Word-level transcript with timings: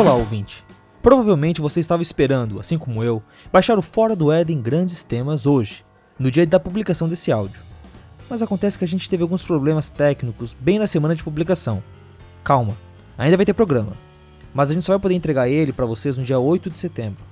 Olá, 0.00 0.14
ouvinte. 0.14 0.64
Provavelmente 1.02 1.60
você 1.60 1.78
estava 1.78 2.00
esperando, 2.00 2.58
assim 2.58 2.78
como 2.78 3.04
eu, 3.04 3.22
baixar 3.52 3.78
o 3.78 3.82
Fora 3.82 4.16
do 4.16 4.32
Éden 4.32 4.62
Grandes 4.62 5.04
Temas 5.04 5.44
hoje, 5.44 5.84
no 6.18 6.30
dia 6.30 6.46
da 6.46 6.58
publicação 6.58 7.06
desse 7.06 7.30
áudio. 7.30 7.60
Mas 8.26 8.40
acontece 8.40 8.78
que 8.78 8.84
a 8.86 8.88
gente 8.88 9.10
teve 9.10 9.22
alguns 9.22 9.42
problemas 9.42 9.90
técnicos 9.90 10.56
bem 10.58 10.78
na 10.78 10.86
semana 10.86 11.14
de 11.14 11.22
publicação. 11.22 11.82
Calma, 12.42 12.78
ainda 13.18 13.36
vai 13.36 13.44
ter 13.44 13.52
programa, 13.52 13.92
mas 14.54 14.70
a 14.70 14.72
gente 14.72 14.86
só 14.86 14.94
vai 14.94 15.00
poder 15.00 15.16
entregar 15.16 15.50
ele 15.50 15.70
para 15.70 15.84
vocês 15.84 16.16
no 16.16 16.24
dia 16.24 16.38
8 16.38 16.70
de 16.70 16.78
setembro. 16.78 17.22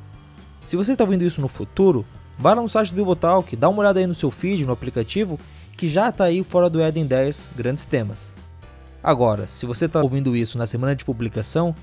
Se 0.66 0.76
você 0.76 0.92
está 0.92 1.04
ouvindo 1.04 1.24
isso 1.24 1.40
no 1.40 1.48
futuro, 1.48 2.04
vá 2.38 2.52
lá 2.52 2.60
no 2.60 2.68
site 2.68 2.90
do 2.90 2.96
Bibotalk, 2.96 3.56
dá 3.56 3.70
uma 3.70 3.80
olhada 3.80 3.98
aí 3.98 4.06
no 4.06 4.14
seu 4.14 4.30
feed, 4.30 4.66
no 4.66 4.74
aplicativo, 4.74 5.40
que 5.74 5.88
já 5.88 6.10
está 6.10 6.24
aí 6.24 6.44
Fora 6.44 6.68
do 6.68 6.82
Éden 6.82 7.06
10 7.06 7.50
Grandes 7.56 7.86
Temas. 7.86 8.34
Agora, 9.02 9.46
se 9.46 9.64
você 9.64 9.86
está 9.86 10.02
ouvindo 10.02 10.36
isso 10.36 10.58
na 10.58 10.66
semana 10.66 10.94
de 10.94 11.02
publicação, 11.02 11.74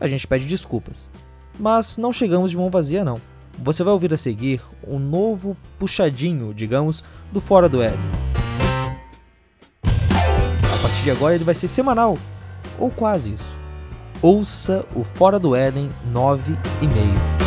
a 0.00 0.06
gente 0.06 0.26
pede 0.26 0.46
desculpas. 0.46 1.10
Mas 1.58 1.96
não 1.96 2.12
chegamos 2.12 2.50
de 2.50 2.56
mão 2.56 2.70
vazia 2.70 3.04
não. 3.04 3.20
Você 3.58 3.84
vai 3.84 3.92
ouvir 3.92 4.12
a 4.12 4.16
seguir 4.18 4.60
um 4.86 4.98
novo 4.98 5.56
puxadinho, 5.78 6.52
digamos, 6.52 7.04
do 7.32 7.40
Fora 7.40 7.68
do 7.68 7.80
Éden. 7.82 7.98
A 9.84 10.82
partir 10.82 11.02
de 11.04 11.10
agora 11.10 11.34
ele 11.34 11.44
vai 11.44 11.54
ser 11.54 11.68
semanal, 11.68 12.18
ou 12.78 12.90
quase 12.90 13.34
isso. 13.34 13.64
Ouça 14.20 14.84
o 14.94 15.04
Fora 15.04 15.38
do 15.38 15.54
Éden 15.54 15.88
9 16.10 16.56
e 16.82 16.86
meio. 16.86 17.43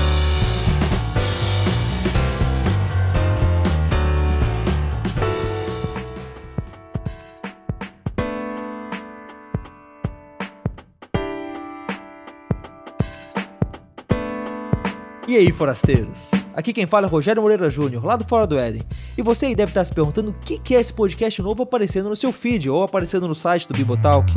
E 15.28 15.36
aí, 15.36 15.52
forasteiros? 15.52 16.32
Aqui 16.56 16.72
quem 16.72 16.88
fala 16.88 17.06
é 17.06 17.10
Rogério 17.10 17.42
Moreira 17.42 17.70
Júnior, 17.70 18.06
lá 18.06 18.16
do 18.16 18.24
Fora 18.24 18.48
do 18.48 18.58
Éden. 18.58 18.82
E 19.18 19.22
você 19.22 19.48
aí 19.48 19.56
deve 19.56 19.72
estar 19.72 19.84
se 19.84 19.94
perguntando 19.94 20.32
o 20.32 20.34
que 20.34 20.74
é 20.74 20.80
esse 20.80 20.94
podcast 20.94 21.42
novo 21.42 21.64
aparecendo 21.64 22.08
no 22.08 22.16
seu 22.16 22.32
feed 22.32 22.70
ou 22.70 22.82
aparecendo 22.82 23.28
no 23.28 23.36
site 23.36 23.68
do 23.68 23.74
Bibotalk. 23.74 24.34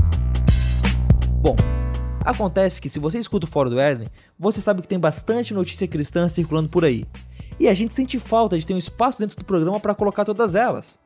Bom, 1.40 1.54
acontece 2.24 2.80
que 2.80 2.88
se 2.88 2.98
você 2.98 3.18
escuta 3.18 3.46
o 3.46 3.48
Fora 3.48 3.70
do 3.70 3.78
Éden, 3.78 4.08
você 4.36 4.60
sabe 4.60 4.82
que 4.82 4.88
tem 4.88 4.98
bastante 4.98 5.54
notícia 5.54 5.86
cristã 5.86 6.28
circulando 6.28 6.68
por 6.68 6.84
aí. 6.84 7.06
E 7.60 7.68
a 7.68 7.74
gente 7.74 7.94
sente 7.94 8.18
falta 8.18 8.58
de 8.58 8.66
ter 8.66 8.74
um 8.74 8.78
espaço 8.78 9.20
dentro 9.20 9.36
do 9.36 9.44
programa 9.44 9.78
para 9.78 9.94
colocar 9.94 10.24
todas 10.24 10.56
elas. 10.56 10.98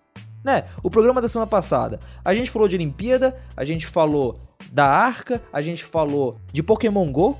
Né? 0.42 0.64
O 0.82 0.90
programa 0.90 1.20
da 1.20 1.28
semana 1.28 1.46
passada, 1.46 2.00
a 2.24 2.34
gente 2.34 2.50
falou 2.50 2.68
de 2.68 2.74
Olimpíada, 2.74 3.36
a 3.54 3.66
gente 3.66 3.86
falou 3.86 4.40
da 4.72 4.86
Arca, 4.86 5.42
a 5.52 5.60
gente 5.60 5.84
falou 5.84 6.38
de 6.50 6.62
Pokémon 6.62 7.12
Go, 7.12 7.38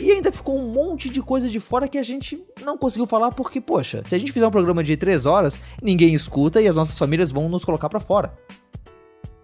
e 0.00 0.12
ainda 0.12 0.30
ficou 0.30 0.58
um 0.58 0.70
monte 0.72 1.08
de 1.08 1.20
coisa 1.20 1.48
de 1.48 1.58
fora 1.58 1.88
que 1.88 1.98
a 1.98 2.02
gente 2.02 2.42
não 2.62 2.78
conseguiu 2.78 3.06
falar 3.06 3.30
porque, 3.32 3.60
poxa, 3.60 4.02
se 4.06 4.14
a 4.14 4.18
gente 4.18 4.32
fizer 4.32 4.46
um 4.46 4.50
programa 4.50 4.82
de 4.84 4.96
3 4.96 5.26
horas, 5.26 5.60
ninguém 5.82 6.14
escuta 6.14 6.60
e 6.60 6.68
as 6.68 6.76
nossas 6.76 6.98
famílias 6.98 7.32
vão 7.32 7.48
nos 7.48 7.64
colocar 7.64 7.88
para 7.88 8.00
fora. 8.00 8.32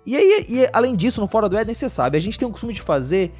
E 0.06 0.16
aí, 0.16 0.44
e, 0.48 0.68
além 0.72 0.94
disso, 0.94 1.20
no 1.20 1.26
Fora 1.26 1.48
do 1.48 1.56
Éden, 1.56 1.74
você 1.74 1.88
sabe, 1.88 2.18
a 2.18 2.20
gente 2.20 2.38
tem 2.38 2.46
o 2.46 2.50
costume 2.50 2.74
de 2.74 2.82
fazer. 2.82 3.32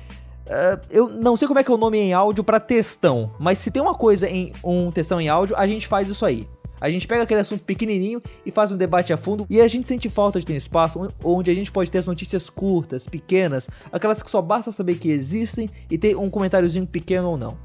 Uh, 0.46 0.80
eu 0.90 1.08
não 1.08 1.36
sei 1.36 1.46
como 1.46 1.60
é 1.60 1.64
que 1.64 1.70
é 1.70 1.74
o 1.74 1.78
nome 1.78 1.98
em 1.98 2.12
áudio 2.12 2.42
para 2.42 2.58
textão, 2.58 3.32
mas 3.38 3.58
se 3.58 3.70
tem 3.70 3.82
uma 3.82 3.94
coisa 3.94 4.28
em 4.28 4.52
um 4.62 4.90
textão 4.90 5.20
em 5.20 5.28
áudio, 5.28 5.56
a 5.56 5.66
gente 5.66 5.86
faz 5.86 6.08
isso 6.08 6.24
aí. 6.24 6.48
A 6.80 6.91
gente 6.91 7.06
pega 7.06 7.22
aquele 7.22 7.41
assunto 7.41 7.62
pequenininho 7.64 8.20
e 8.44 8.50
faz 8.50 8.72
um 8.72 8.77
debate 8.77 9.12
a 9.12 9.17
fundo 9.17 9.47
e 9.48 9.61
a 9.61 9.69
gente 9.69 9.89
sente 9.89 10.08
falta 10.08 10.41
de 10.41 10.47
ter 10.47 10.53
um 10.53 10.56
espaço 10.56 11.08
onde 11.22 11.50
a 11.50 11.55
gente 11.55 11.70
pode 11.70 11.91
ter 11.91 11.98
as 11.98 12.06
notícias 12.06 12.50
curtas, 12.50 13.06
pequenas, 13.06 13.69
aquelas 13.92 14.22
que 14.22 14.30
só 14.30 14.42
basta 14.42 14.70
saber 14.70 14.97
que 14.97 15.11
existem 15.11 15.70
e 15.90 15.96
ter 15.96 16.17
um 16.17 16.29
comentáriozinho 16.29 16.86
pequeno 16.86 17.30
ou 17.30 17.36
não. 17.36 17.57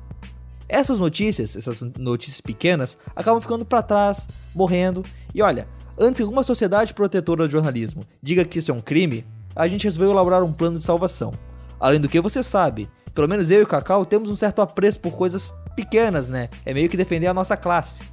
Essas 0.67 0.99
notícias, 0.99 1.55
essas 1.55 1.81
notícias 1.97 2.39
pequenas, 2.39 2.97
acabam 3.15 3.41
ficando 3.41 3.65
para 3.65 3.81
trás, 3.81 4.27
morrendo. 4.53 5.03
E 5.33 5.41
olha, 5.41 5.67
antes 5.97 6.19
que 6.19 6.23
alguma 6.23 6.43
sociedade 6.43 6.93
protetora 6.93 7.47
do 7.47 7.51
jornalismo 7.51 8.03
diga 8.21 8.45
que 8.45 8.59
isso 8.59 8.71
é 8.71 8.73
um 8.73 8.79
crime, 8.79 9.25
a 9.55 9.67
gente 9.67 9.83
resolveu 9.85 10.11
elaborar 10.11 10.43
um 10.43 10.53
plano 10.53 10.77
de 10.77 10.83
salvação. 10.83 11.33
Além 11.79 11.99
do 11.99 12.07
que 12.07 12.21
você 12.21 12.43
sabe, 12.43 12.87
pelo 13.15 13.27
menos 13.27 13.49
eu 13.49 13.61
e 13.61 13.63
o 13.63 13.67
Cacau 13.67 14.05
temos 14.05 14.29
um 14.29 14.35
certo 14.35 14.61
apreço 14.61 14.99
por 14.99 15.13
coisas 15.13 15.51
pequenas, 15.75 16.29
né? 16.29 16.49
É 16.63 16.73
meio 16.73 16.87
que 16.87 16.95
defender 16.95 17.27
a 17.27 17.33
nossa 17.33 17.57
classe. 17.57 18.03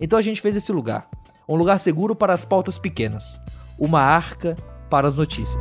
Então 0.00 0.16
a 0.16 0.22
gente 0.22 0.40
fez 0.40 0.54
esse 0.54 0.70
lugar. 0.70 1.08
Um 1.48 1.56
lugar 1.56 1.78
seguro 1.80 2.14
para 2.14 2.32
as 2.32 2.44
pautas 2.44 2.78
pequenas. 2.78 3.40
Uma 3.76 4.00
arca 4.00 4.56
para 4.88 5.08
as 5.08 5.16
notícias. 5.16 5.60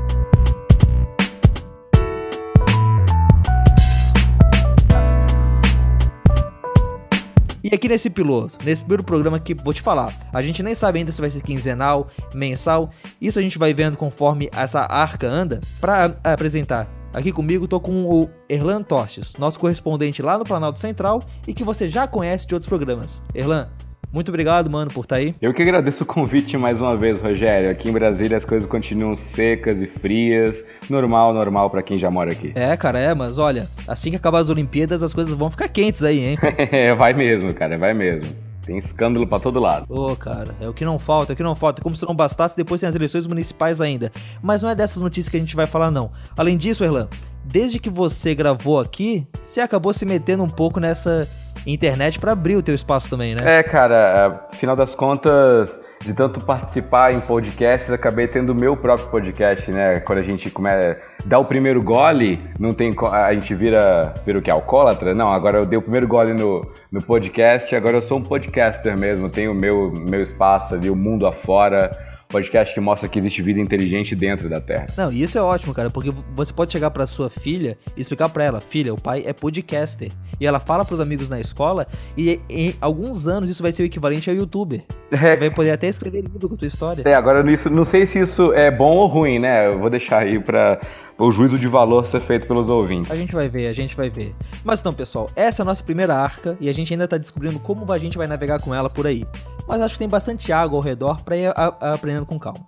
E 7.63 7.73
aqui 7.73 7.89
nesse 7.89 8.09
piloto, 8.09 8.57
nesse 8.63 8.83
primeiro 8.83 9.03
programa 9.03 9.39
que 9.39 9.53
vou 9.55 9.73
te 9.73 9.81
falar, 9.81 10.13
a 10.31 10.41
gente 10.41 10.61
nem 10.63 10.73
sabe 10.73 10.99
ainda 10.99 11.11
se 11.11 11.19
vai 11.19 11.29
ser 11.29 11.41
quinzenal, 11.41 12.07
mensal, 12.33 12.91
isso 13.19 13.39
a 13.39 13.41
gente 13.41 13.57
vai 13.57 13.73
vendo 13.73 13.97
conforme 13.97 14.49
essa 14.53 14.81
arca 14.81 15.27
anda 15.27 15.59
para 15.81 16.15
apresentar. 16.23 16.87
Aqui 17.13 17.31
comigo 17.31 17.67
tô 17.67 17.79
com 17.79 18.05
o 18.05 18.29
Erlan 18.47 18.83
Tostes, 18.83 19.33
nosso 19.37 19.59
correspondente 19.59 20.21
lá 20.21 20.37
no 20.37 20.45
Planalto 20.45 20.79
Central 20.79 21.21
e 21.45 21.53
que 21.53 21.63
você 21.63 21.89
já 21.89 22.07
conhece 22.07 22.45
de 22.45 22.53
outros 22.53 22.69
programas. 22.69 23.23
Erlan, 23.33 23.67
muito 24.11 24.29
obrigado, 24.29 24.69
mano, 24.69 24.89
por 24.91 25.01
estar 25.01 25.15
tá 25.15 25.21
aí. 25.21 25.35
Eu 25.41 25.53
que 25.53 25.61
agradeço 25.61 26.03
o 26.03 26.07
convite 26.07 26.57
mais 26.57 26.81
uma 26.81 26.95
vez, 26.95 27.19
Rogério. 27.19 27.69
Aqui 27.69 27.89
em 27.89 27.91
Brasília 27.91 28.37
as 28.37 28.45
coisas 28.45 28.67
continuam 28.67 29.15
secas 29.15 29.81
e 29.81 29.87
frias. 29.87 30.63
Normal, 30.89 31.33
normal 31.33 31.69
para 31.69 31.83
quem 31.83 31.97
já 31.97 32.09
mora 32.09 32.31
aqui. 32.31 32.51
É, 32.55 32.75
cara, 32.77 32.99
é, 32.99 33.13
mas 33.13 33.37
olha, 33.37 33.67
assim 33.87 34.09
que 34.09 34.15
acabar 34.15 34.39
as 34.39 34.49
Olimpíadas, 34.49 35.03
as 35.03 35.13
coisas 35.13 35.33
vão 35.33 35.51
ficar 35.51 35.67
quentes 35.67 36.03
aí, 36.03 36.19
hein? 36.19 36.37
É, 36.71 36.93
vai 36.95 37.13
mesmo, 37.13 37.53
cara, 37.53 37.77
vai 37.77 37.93
mesmo. 37.93 38.27
Tem 38.67 38.77
escândalo 38.77 39.25
para 39.25 39.39
todo 39.39 39.59
lado. 39.59 39.85
Ô, 39.87 40.11
oh, 40.11 40.15
cara, 40.15 40.53
é 40.59 40.67
o 40.67 40.73
que 40.73 40.83
não 40.83 40.99
falta, 40.99 41.31
é 41.31 41.33
o 41.33 41.37
que 41.37 41.43
não 41.43 41.55
falta. 41.55 41.81
É 41.81 41.83
como 41.83 41.95
se 41.95 42.05
não 42.05 42.13
bastasse, 42.13 42.57
depois 42.57 42.81
tem 42.81 42.89
as 42.89 42.95
eleições 42.95 43.25
municipais 43.25 43.79
ainda. 43.79 44.11
Mas 44.41 44.61
não 44.61 44.69
é 44.69 44.75
dessas 44.75 45.01
notícias 45.01 45.29
que 45.29 45.37
a 45.37 45.39
gente 45.39 45.55
vai 45.55 45.65
falar, 45.65 45.89
não. 45.89 46.11
Além 46.35 46.57
disso, 46.57 46.83
Erlan, 46.83 47.07
desde 47.47 47.79
que 47.79 47.89
você 47.89 48.35
gravou 48.35 48.79
aqui, 48.79 49.25
você 49.41 49.61
acabou 49.61 49.93
se 49.93 50.05
metendo 50.05 50.43
um 50.43 50.49
pouco 50.49 50.79
nessa 50.79 51.27
internet 51.65 52.19
para 52.19 52.31
abrir 52.31 52.55
o 52.55 52.61
teu 52.61 52.73
espaço 52.73 53.09
também, 53.09 53.35
né? 53.35 53.59
É, 53.59 53.63
cara, 53.63 54.47
afinal 54.51 54.75
das 54.75 54.95
contas, 54.95 55.77
de 56.05 56.13
tanto 56.13 56.39
participar 56.45 57.13
em 57.13 57.19
podcasts, 57.19 57.91
acabei 57.91 58.27
tendo 58.27 58.51
o 58.51 58.55
meu 58.55 58.77
próprio 58.77 59.07
podcast, 59.07 59.69
né? 59.71 59.99
Quando 59.99 60.19
a 60.19 60.23
gente 60.23 60.49
começa, 60.49 60.97
dá 61.25 61.37
o 61.39 61.45
primeiro 61.45 61.81
gole, 61.81 62.39
não 62.59 62.71
tem 62.71 62.91
a 63.11 63.33
gente 63.33 63.53
vira, 63.53 64.13
vira 64.25 64.39
o 64.39 64.41
que 64.41 64.49
alcoólatra? 64.49 65.13
Não, 65.13 65.27
agora 65.27 65.59
eu 65.59 65.65
dei 65.65 65.77
o 65.77 65.81
primeiro 65.81 66.07
gole 66.07 66.33
no, 66.33 66.69
no 66.91 67.03
podcast, 67.03 67.75
agora 67.75 67.97
eu 67.97 68.01
sou 68.01 68.19
um 68.19 68.23
podcaster 68.23 68.97
mesmo, 68.97 69.29
tenho 69.29 69.51
o 69.51 69.55
meu 69.55 69.93
meu 70.09 70.21
espaço 70.21 70.73
ali, 70.73 70.89
o 70.89 70.95
mundo 70.95 71.27
afora 71.27 71.91
podcast 72.27 72.73
que 72.73 72.79
mostra 72.79 73.07
que 73.07 73.19
existe 73.19 73.41
vida 73.41 73.59
inteligente 73.59 74.15
dentro 74.15 74.49
da 74.49 74.59
Terra. 74.59 74.87
Não, 74.97 75.11
e 75.11 75.21
isso 75.21 75.37
é 75.37 75.41
ótimo, 75.41 75.73
cara, 75.73 75.89
porque 75.89 76.13
você 76.33 76.53
pode 76.53 76.71
chegar 76.71 76.91
para 76.91 77.07
sua 77.07 77.29
filha 77.29 77.77
e 77.95 78.01
explicar 78.01 78.29
para 78.29 78.43
ela, 78.43 78.61
filha, 78.61 78.93
o 78.93 79.01
pai 79.01 79.23
é 79.25 79.33
podcaster. 79.33 80.11
E 80.39 80.45
ela 80.45 80.59
fala 80.59 80.83
para 80.83 80.93
os 80.93 80.99
amigos 80.99 81.29
na 81.29 81.39
escola 81.39 81.87
e 82.17 82.39
em 82.49 82.75
alguns 82.81 83.27
anos 83.27 83.49
isso 83.49 83.63
vai 83.63 83.71
ser 83.71 83.83
o 83.83 83.85
equivalente 83.85 84.29
a 84.29 84.33
youtuber. 84.33 84.83
É. 85.11 85.17
Você 85.17 85.37
vai 85.37 85.49
poder 85.49 85.71
até 85.71 85.87
escrever 85.87 86.21
livro 86.21 86.47
com 86.47 86.55
a 86.55 86.57
tua 86.57 86.67
história. 86.67 87.03
É, 87.05 87.13
agora 87.13 87.49
isso, 87.51 87.69
não 87.69 87.85
sei 87.85 88.05
se 88.05 88.19
isso 88.19 88.51
é 88.53 88.69
bom 88.69 88.95
ou 88.95 89.07
ruim, 89.07 89.39
né? 89.39 89.67
Eu 89.67 89.79
vou 89.79 89.89
deixar 89.89 90.23
aí 90.23 90.39
para 90.39 90.79
o 91.19 91.31
juízo 91.31 91.57
de 91.57 91.67
valor 91.67 92.05
ser 92.05 92.21
feito 92.21 92.47
pelos 92.47 92.69
ouvintes. 92.69 93.09
A 93.09 93.15
gente 93.15 93.33
vai 93.33 93.49
ver, 93.49 93.67
a 93.67 93.73
gente 93.73 93.97
vai 93.97 94.09
ver. 94.09 94.35
Mas 94.63 94.79
então, 94.79 94.93
pessoal, 94.93 95.27
essa 95.35 95.61
é 95.61 95.63
a 95.63 95.65
nossa 95.65 95.83
primeira 95.83 96.15
arca 96.15 96.55
e 96.59 96.69
a 96.69 96.73
gente 96.73 96.93
ainda 96.93 97.05
está 97.05 97.17
descobrindo 97.17 97.59
como 97.59 97.91
a 97.91 97.97
gente 97.97 98.17
vai 98.17 98.27
navegar 98.27 98.61
com 98.61 98.73
ela 98.73 98.89
por 98.89 99.07
aí. 99.07 99.25
Mas 99.67 99.81
acho 99.81 99.95
que 99.95 99.99
tem 99.99 100.09
bastante 100.09 100.51
água 100.51 100.77
ao 100.77 100.83
redor 100.83 101.23
para 101.23 101.35
ir 101.35 101.47
a, 101.47 101.75
a, 101.79 101.93
aprendendo 101.93 102.25
com 102.25 102.37
calma. 102.37 102.63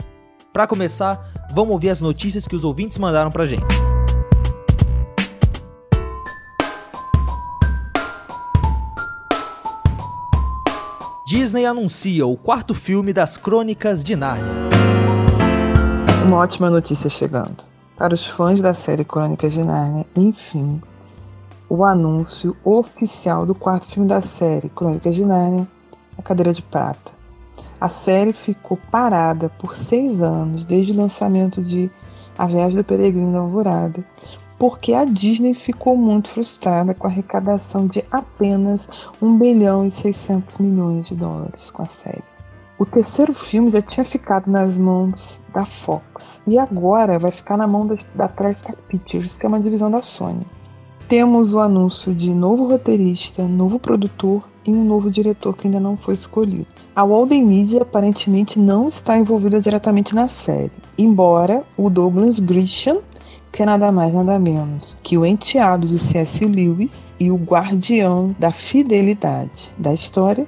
Para 0.51 0.65
começar, 0.65 1.31
vamos 1.53 1.73
ouvir 1.73 1.89
as 1.89 2.01
notícias 2.01 2.47
que 2.47 2.55
os 2.55 2.63
ouvintes 2.63 2.97
mandaram 2.97 3.29
pra 3.29 3.45
gente. 3.45 3.67
Disney 11.27 11.67
anuncia 11.67 12.25
o 12.25 12.35
quarto 12.35 12.73
filme 12.73 13.13
das 13.13 13.37
Crônicas 13.37 14.03
de 14.03 14.15
Nárnia. 14.15 14.51
Uma 16.25 16.37
ótima 16.37 16.71
notícia 16.71 17.07
chegando. 17.07 17.69
Para 17.99 18.13
os 18.13 18.25
fãs 18.25 18.61
da 18.61 18.73
série 18.73 19.03
Crônicas 19.03 19.51
de 19.51 19.61
Nárnia, 19.61 20.05
enfim, 20.15 20.81
o 21.67 21.83
anúncio 21.83 22.55
oficial 22.63 23.45
do 23.45 23.53
quarto 23.53 23.89
filme 23.89 24.07
da 24.07 24.21
série 24.21 24.69
Crônicas 24.69 25.13
de 25.13 25.25
Nárnia, 25.25 25.67
A 26.17 26.21
Cadeira 26.21 26.53
de 26.53 26.61
Prata. 26.61 27.11
A 27.77 27.89
série 27.89 28.31
ficou 28.31 28.79
parada 28.89 29.49
por 29.49 29.75
seis 29.75 30.21
anos, 30.21 30.63
desde 30.63 30.93
o 30.93 30.95
lançamento 30.95 31.61
de 31.61 31.91
A 32.37 32.47
Viagem 32.47 32.77
do 32.77 32.85
Peregrino 32.85 33.33
da 33.33 33.39
Alvorada, 33.39 34.01
porque 34.57 34.93
a 34.93 35.03
Disney 35.03 35.53
ficou 35.53 35.97
muito 35.97 36.29
frustrada 36.29 36.93
com 36.93 37.05
a 37.05 37.09
arrecadação 37.09 37.85
de 37.85 38.05
apenas 38.09 38.87
1 39.21 39.37
bilhão 39.37 39.85
e 39.85 39.91
600 39.91 40.57
milhões 40.57 41.09
de 41.09 41.15
dólares 41.17 41.69
com 41.69 41.81
a 41.81 41.87
série. 41.87 42.38
O 42.79 42.85
terceiro 42.85 43.33
filme 43.33 43.69
já 43.71 43.81
tinha 43.81 44.05
ficado 44.05 44.49
nas 44.49 44.77
mãos 44.77 45.41
da 45.53 45.65
Fox 45.65 46.41
e 46.47 46.57
agora 46.57 47.19
vai 47.19 47.29
ficar 47.29 47.57
na 47.57 47.67
mão 47.67 47.85
da, 47.85 47.97
da 48.15 48.29
Tristar 48.29 48.73
Pictures, 48.87 49.35
que 49.35 49.45
é 49.45 49.49
uma 49.49 49.59
divisão 49.59 49.91
da 49.91 50.01
Sony. 50.01 50.47
temos 51.09 51.53
o 51.53 51.59
anúncio 51.59 52.15
de 52.15 52.33
novo 52.33 52.69
roteirista, 52.69 53.43
novo 53.43 53.79
produtor 53.79 54.47
e 54.65 54.71
um 54.71 54.85
novo 54.85 55.11
diretor 55.11 55.57
que 55.57 55.67
ainda 55.67 55.79
não 55.79 55.97
foi 55.97 56.13
escolhido. 56.13 56.67
A 56.95 57.03
Walden 57.03 57.43
Media 57.43 57.81
aparentemente 57.81 58.57
não 58.57 58.87
está 58.87 59.17
envolvida 59.17 59.59
diretamente 59.59 60.15
na 60.15 60.29
série, 60.29 60.71
embora 60.97 61.63
o 61.75 61.89
Douglas 61.89 62.39
Grisham, 62.39 63.01
que 63.51 63.61
é 63.61 63.65
nada 63.65 63.91
mais 63.91 64.13
nada 64.13 64.39
menos 64.39 64.95
que 65.03 65.17
o 65.17 65.25
enteado 65.25 65.85
de 65.85 65.99
C.S. 65.99 66.45
Lewis 66.45 67.13
e 67.19 67.29
o 67.29 67.35
guardião 67.35 68.33
da 68.39 68.53
fidelidade 68.53 69.75
da 69.77 69.93
história, 69.93 70.47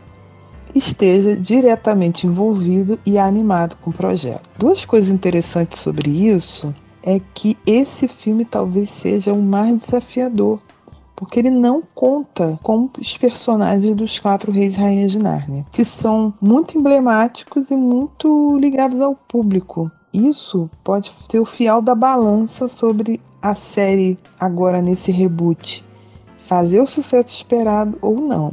esteja 0.76 1.36
diretamente 1.36 2.28
envolvido 2.28 3.00
e 3.06 3.18
animado 3.18 3.76
com 3.78 3.90
o 3.90 3.94
projeto. 3.94 4.50
Duas 4.58 4.86
coisas 4.86 5.10
interessantes 5.10 5.80
sobre 5.80 6.10
isso 6.10 6.74
é 7.04 7.20
que 7.34 7.58
esse 7.66 8.08
filme 8.08 8.46
talvez 8.46 8.90
seja 8.90 9.34
o 9.34 9.42
mais 9.42 9.80
desafiador, 9.82 10.60
porque 11.16 11.40
ele 11.40 11.50
não 11.50 11.84
conta 11.94 12.60
com 12.62 12.90
os 13.00 13.18
personagens 13.18 13.96
dos 13.96 14.20
quatro 14.20 14.52
reis 14.52 14.76
e 14.76 14.78
rainhas 14.78 15.12
de 15.12 15.20
Nárnia, 15.20 15.66
que 15.72 15.84
são 15.84 16.34
muito 16.42 16.78
emblemáticos 16.78 17.72
e 17.72 17.76
muito 17.76 18.58
ligados 18.58 19.02
ao 19.02 19.16
público. 19.16 19.92
Isso 20.14 20.70
pode 20.84 21.12
ser 21.30 21.40
o 21.40 21.46
fiel 21.46 21.82
da 21.82 21.96
balança 21.96 22.68
sobre 22.68 23.22
a 23.42 23.56
série 23.56 24.20
agora 24.40 24.82
nesse 24.82 25.12
reboot 25.12 25.84
fazer 26.52 26.82
o 26.82 26.86
sucesso 26.86 27.30
esperado 27.30 27.98
ou 28.02 28.20
não. 28.20 28.52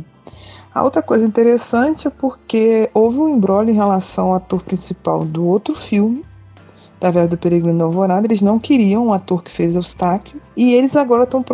A 0.74 0.82
outra 0.82 1.02
coisa 1.02 1.26
interessante 1.26 2.06
é 2.06 2.10
porque 2.10 2.90
houve 2.94 3.18
um 3.18 3.36
embrolho 3.36 3.70
em 3.70 3.74
relação 3.74 4.28
ao 4.28 4.34
ator 4.34 4.62
principal 4.62 5.24
do 5.24 5.44
outro 5.44 5.74
filme, 5.74 6.24
da 7.00 7.10
Velha 7.10 7.28
do 7.28 7.38
Peregrino 7.38 7.84
Alvorada, 7.84 8.26
eles 8.26 8.42
não 8.42 8.58
queriam 8.58 9.06
o 9.06 9.12
ator 9.12 9.42
que 9.42 9.50
fez 9.50 9.74
Eustáquio, 9.74 10.40
e 10.56 10.74
eles 10.74 10.96
agora 10.96 11.24
estão 11.24 11.44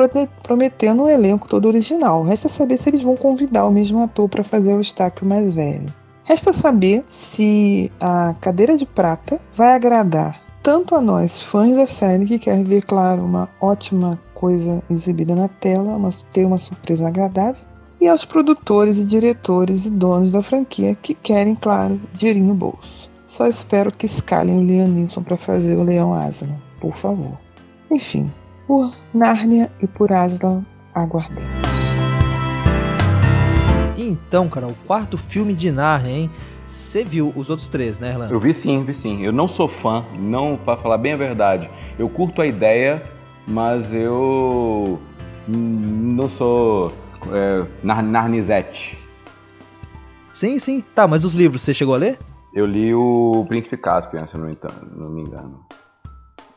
prometendo 0.42 1.02
um 1.02 1.08
elenco 1.08 1.48
todo 1.48 1.66
original. 1.66 2.22
Resta 2.22 2.48
saber 2.48 2.78
se 2.78 2.88
eles 2.88 3.02
vão 3.02 3.16
convidar 3.16 3.66
o 3.66 3.70
mesmo 3.70 4.02
ator 4.02 4.28
para 4.28 4.42
fazer 4.42 4.72
o 4.72 4.78
Eustáquio 4.78 5.26
mais 5.26 5.52
velho. 5.52 5.92
Resta 6.24 6.52
saber 6.54 7.04
se 7.08 7.92
a 8.00 8.34
cadeira 8.40 8.78
de 8.78 8.86
prata 8.86 9.38
vai 9.54 9.74
agradar 9.74 10.40
tanto 10.62 10.94
a 10.94 11.00
nós, 11.00 11.42
fãs 11.42 11.74
da 11.76 11.86
série, 11.86 12.24
que 12.24 12.38
quer 12.38 12.64
ver, 12.64 12.82
claro, 12.86 13.22
uma 13.22 13.50
ótima 13.60 14.18
coisa 14.32 14.82
exibida 14.90 15.36
na 15.36 15.46
tela, 15.46 15.98
mas 15.98 16.24
ter 16.32 16.46
uma 16.46 16.56
surpresa 16.56 17.06
agradável, 17.06 17.62
e 18.00 18.08
aos 18.08 18.24
produtores 18.24 18.98
e 18.98 19.04
diretores 19.04 19.86
e 19.86 19.90
donos 19.90 20.32
da 20.32 20.42
franquia 20.42 20.94
que 20.94 21.14
querem, 21.14 21.54
claro, 21.54 22.00
dinheirinho 22.12 22.48
no 22.48 22.54
bolso. 22.54 23.10
Só 23.26 23.46
espero 23.46 23.92
que 23.92 24.06
escalem 24.06 24.58
o 24.58 24.62
Liam 24.62 24.88
Neeson 24.88 25.22
para 25.22 25.36
fazer 25.36 25.76
o 25.76 25.82
Leão 25.82 26.14
Aslan, 26.14 26.56
por 26.80 26.96
favor. 26.96 27.38
Enfim, 27.90 28.30
por 28.66 28.92
Nárnia 29.12 29.70
e 29.82 29.86
por 29.86 30.12
Aslan, 30.12 30.64
aguardemos. 30.94 31.42
Então, 33.96 34.48
cara, 34.48 34.66
o 34.66 34.74
quarto 34.86 35.16
filme 35.16 35.54
de 35.54 35.70
Nárnia, 35.70 36.12
hein? 36.12 36.30
Você 36.66 37.04
viu 37.04 37.32
os 37.36 37.50
outros 37.50 37.68
três, 37.68 38.00
né, 38.00 38.10
Erlan? 38.10 38.28
Eu 38.30 38.40
vi 38.40 38.54
sim, 38.54 38.82
vi 38.84 38.94
sim. 38.94 39.22
Eu 39.22 39.32
não 39.32 39.46
sou 39.46 39.68
fã, 39.68 40.04
não, 40.18 40.56
para 40.56 40.78
falar 40.78 40.98
bem 40.98 41.12
a 41.12 41.16
verdade. 41.16 41.68
Eu 41.98 42.08
curto 42.08 42.40
a 42.40 42.46
ideia, 42.46 43.02
mas 43.46 43.92
eu 43.92 44.98
não 45.46 46.28
sou 46.28 46.90
é, 47.32 47.66
Narnizete. 47.82 48.98
Sim, 50.32 50.58
sim. 50.58 50.82
Tá, 50.94 51.06
mas 51.06 51.24
os 51.24 51.34
livros, 51.34 51.62
você 51.62 51.72
chegou 51.72 51.94
a 51.94 51.98
ler? 51.98 52.18
Eu 52.52 52.66
li 52.66 52.94
o 52.94 53.44
Príncipe 53.48 53.76
Caspian, 53.76 54.26
se 54.26 54.34
eu 54.34 54.40
não, 54.40 54.56
não 54.96 55.10
me 55.10 55.22
engano. 55.22 55.64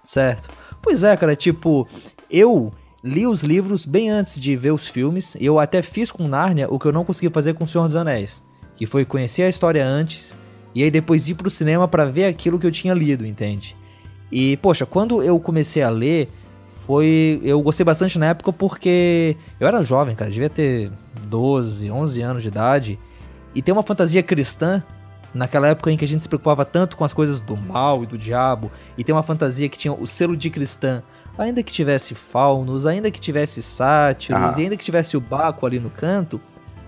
Certo. 0.05 0.49
Pois 0.81 1.03
é, 1.03 1.15
cara, 1.17 1.35
tipo, 1.35 1.87
eu 2.29 2.71
li 3.03 3.27
os 3.27 3.43
livros 3.43 3.85
bem 3.85 4.09
antes 4.09 4.39
de 4.39 4.55
ver 4.55 4.71
os 4.71 4.87
filmes. 4.87 5.37
Eu 5.39 5.59
até 5.59 5.81
fiz 5.81 6.11
com 6.11 6.27
Nárnia 6.27 6.67
o 6.69 6.79
que 6.79 6.87
eu 6.87 6.91
não 6.91 7.05
consegui 7.05 7.31
fazer 7.31 7.53
com 7.53 7.63
O 7.63 7.67
Senhor 7.67 7.85
dos 7.85 7.95
Anéis, 7.95 8.43
que 8.75 8.85
foi 8.85 9.05
conhecer 9.05 9.43
a 9.43 9.49
história 9.49 9.85
antes 9.85 10.37
e 10.73 10.83
aí 10.83 10.91
depois 10.91 11.27
ir 11.27 11.35
pro 11.35 11.49
cinema 11.49 11.87
para 11.87 12.05
ver 12.05 12.25
aquilo 12.25 12.59
que 12.59 12.67
eu 12.67 12.71
tinha 12.71 12.93
lido, 12.93 13.25
entende? 13.25 13.75
E 14.31 14.57
poxa, 14.57 14.85
quando 14.85 15.23
eu 15.23 15.39
comecei 15.39 15.81
a 15.81 15.89
ler, 15.89 16.29
foi. 16.87 17.41
Eu 17.43 17.61
gostei 17.61 17.83
bastante 17.83 18.17
na 18.17 18.27
época 18.27 18.53
porque 18.53 19.35
eu 19.59 19.67
era 19.67 19.83
jovem, 19.83 20.15
cara, 20.15 20.31
devia 20.31 20.49
ter 20.49 20.89
12, 21.23 21.91
11 21.91 22.21
anos 22.21 22.41
de 22.41 22.47
idade. 22.47 22.97
E 23.53 23.61
tem 23.61 23.73
uma 23.73 23.83
fantasia 23.83 24.23
cristã 24.23 24.81
naquela 25.33 25.67
época 25.67 25.91
em 25.91 25.97
que 25.97 26.05
a 26.05 26.07
gente 26.07 26.23
se 26.23 26.29
preocupava 26.29 26.63
tanto 26.63 26.95
com 26.95 27.03
as 27.03 27.13
coisas 27.13 27.41
do 27.41 27.57
mal 27.57 28.03
e 28.03 28.07
do 28.07 28.17
diabo, 28.17 28.71
e 28.97 29.03
tem 29.03 29.13
uma 29.13 29.21
fantasia 29.21 29.67
que 29.67 29.77
tinha 29.77 29.93
o 29.93 30.07
selo 30.07 30.37
de 30.37 30.49
cristã, 30.49 31.03
ainda 31.37 31.61
que 31.61 31.71
tivesse 31.71 32.15
faunos, 32.15 32.85
ainda 32.85 33.11
que 33.11 33.19
tivesse 33.19 33.61
sátiros, 33.61 34.55
ah. 34.55 34.59
e 34.59 34.63
ainda 34.63 34.77
que 34.77 34.83
tivesse 34.83 35.17
o 35.17 35.21
Baco 35.21 35.65
ali 35.65 35.79
no 35.79 35.89
canto, 35.89 36.39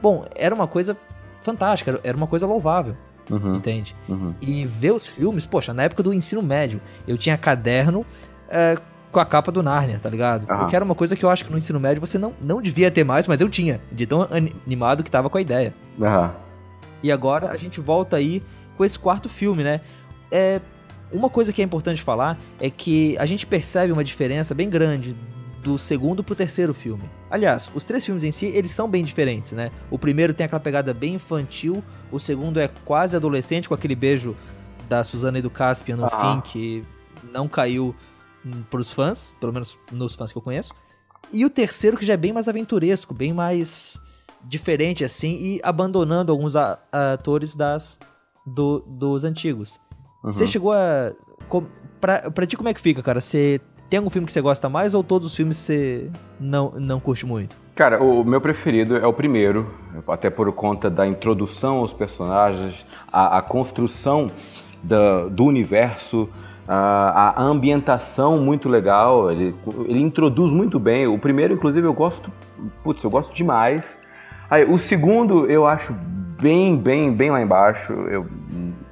bom, 0.02 0.26
era 0.34 0.56
uma 0.56 0.68
coisa 0.68 0.98
fantástica, 1.42 2.00
era 2.04 2.16
uma 2.16 2.28
coisa 2.28 2.48
louvável. 2.48 2.96
Uhum, 3.30 3.58
entende? 3.58 3.96
Uhum. 4.08 4.34
E 4.42 4.66
ver 4.66 4.92
os 4.92 5.06
filmes, 5.06 5.46
poxa, 5.46 5.74
na 5.74 5.84
época 5.84 6.02
do 6.02 6.12
ensino 6.12 6.42
médio, 6.42 6.82
eu 7.08 7.16
tinha 7.18 7.38
caderno 7.38 8.04
é, 8.50 8.76
com 9.12 9.20
a 9.20 9.26
capa 9.26 9.52
do 9.52 9.64
Narnia, 9.64 10.00
tá 10.00 10.10
ligado? 10.10 10.50
Uhum. 10.50 10.60
Porque 10.60 10.76
era 10.76 10.86
uma 10.86 10.96
coisa 10.96 11.16
que 11.16 11.24
eu 11.24 11.30
acho 11.30 11.46
que 11.46 11.52
no 11.52 11.58
ensino 11.58 11.80
médio 11.80 12.00
você 12.00 12.18
não, 12.18 12.34
não 12.42 12.62
devia 12.62 12.92
ter 12.92 13.04
mais, 13.04 13.28
mas 13.28 13.42
eu 13.42 13.50
tinha, 13.50 13.82
de 13.92 14.06
tão 14.06 14.28
animado 14.66 15.04
que 15.04 15.10
tava 15.10 15.30
com 15.30 15.38
a 15.38 15.42
ideia. 15.42 15.74
Uhum. 15.98 16.30
E 17.02 17.12
agora 17.12 17.50
a 17.50 17.58
gente 17.58 17.80
volta 17.80 18.18
aí 18.18 18.44
com 18.78 18.86
esse 18.86 18.98
quarto 18.98 19.28
filme, 19.28 19.64
né? 19.64 19.82
É, 20.32 20.62
uma 21.12 21.30
coisa 21.30 21.52
que 21.52 21.62
é 21.62 21.66
importante 21.66 22.02
falar 22.02 22.38
é 22.60 22.70
que 22.70 23.18
a 23.18 23.26
gente 23.26 23.48
percebe 23.48 23.92
uma 23.92 24.04
diferença 24.04 24.54
bem 24.54 24.70
grande 24.70 25.18
do 25.64 25.78
segundo 25.78 26.24
pro 26.24 26.36
terceiro 26.36 26.74
filme. 26.74 27.04
Aliás, 27.30 27.70
os 27.74 27.84
três 27.86 28.06
filmes 28.06 28.24
em 28.24 28.32
si, 28.32 28.46
eles 28.48 28.72
são 28.72 28.88
bem 28.90 29.04
diferentes, 29.04 29.52
né? 29.52 29.72
O 29.90 30.00
primeiro 30.00 30.34
tem 30.34 30.46
aquela 30.46 30.60
pegada 30.60 30.94
bem 30.94 31.16
infantil, 31.16 31.84
o 32.12 32.20
segundo 32.20 32.60
é 32.60 32.70
quase 32.86 33.16
adolescente, 33.16 33.68
com 33.68 33.76
aquele 33.76 33.96
beijo 33.96 34.36
da 34.88 35.04
Suzana 35.04 35.40
e 35.40 35.42
do 35.42 35.50
Caspian 35.50 35.98
no 35.98 36.10
fim, 36.10 36.42
que 36.42 36.84
não 37.32 37.48
caiu 37.48 37.96
pros 38.70 38.92
fãs, 38.92 39.34
pelo 39.40 39.54
menos 39.54 39.78
nos 39.92 40.16
fãs 40.16 40.32
que 40.32 40.38
eu 40.38 40.42
conheço. 40.42 40.74
E 41.32 41.46
o 41.46 41.50
terceiro 41.50 41.98
que 41.98 42.06
já 42.06 42.14
é 42.14 42.18
bem 42.18 42.34
mais 42.34 42.48
aventuresco, 42.48 43.14
bem 43.14 43.34
mais 43.34 44.00
diferente 44.44 45.04
assim 45.04 45.38
e 45.40 45.60
abandonando 45.64 46.32
alguns 46.32 46.56
atores 46.56 47.56
das 47.56 48.00
do, 48.46 48.80
dos 48.88 49.24
antigos. 49.24 49.80
Você 50.24 50.44
uhum. 50.44 50.50
chegou 50.50 50.74
a 50.74 51.14
com, 51.48 51.66
pra, 52.00 52.32
pra 52.32 52.46
ti 52.46 52.56
como 52.58 52.70
é 52.70 52.74
que 52.74 52.82
fica, 52.82 53.02
cara? 53.02 53.22
Você 53.22 53.60
tem 53.90 53.98
algum 53.98 54.10
filme 54.10 54.26
que 54.26 54.32
você 54.32 54.42
gosta 54.42 54.70
mais 54.70 54.94
ou 54.94 55.04
todos 55.04 55.28
os 55.28 55.36
filmes 55.36 55.58
você 55.58 56.10
não, 56.40 56.72
não 56.72 57.00
curte 57.00 57.26
muito? 57.26 57.56
Cara, 57.76 58.04
o 58.04 58.24
meu 58.24 58.42
preferido 58.42 58.98
é 58.98 59.08
o 59.08 59.14
primeiro, 59.14 59.74
até 60.08 60.30
por 60.30 60.52
conta 60.52 60.90
da 60.90 61.08
introdução 61.08 61.78
aos 61.78 61.94
personagens, 61.94 62.86
a, 63.12 63.38
a 63.38 63.42
construção 63.42 64.28
da, 64.84 65.28
do 65.28 65.46
universo, 65.46 66.30
a, 66.72 67.42
a 67.42 67.44
ambientação 67.44 68.38
muito 68.38 68.70
legal, 68.70 69.32
ele, 69.32 69.56
ele 69.88 70.00
introduz 70.00 70.52
muito 70.52 70.80
bem. 70.80 71.08
O 71.08 71.18
primeiro, 71.18 71.56
inclusive, 71.56 71.88
eu 71.88 71.94
gosto, 71.94 72.32
putz, 72.84 73.04
eu 73.04 73.10
gosto 73.10 73.34
demais. 73.34 73.82
Aí, 74.48 74.64
o 74.66 74.78
segundo 74.78 75.50
eu 75.50 75.66
acho 75.66 75.94
bem, 76.40 76.78
bem, 76.78 77.12
bem 77.12 77.32
lá 77.32 77.42
embaixo. 77.42 77.92
Eu, 77.94 78.28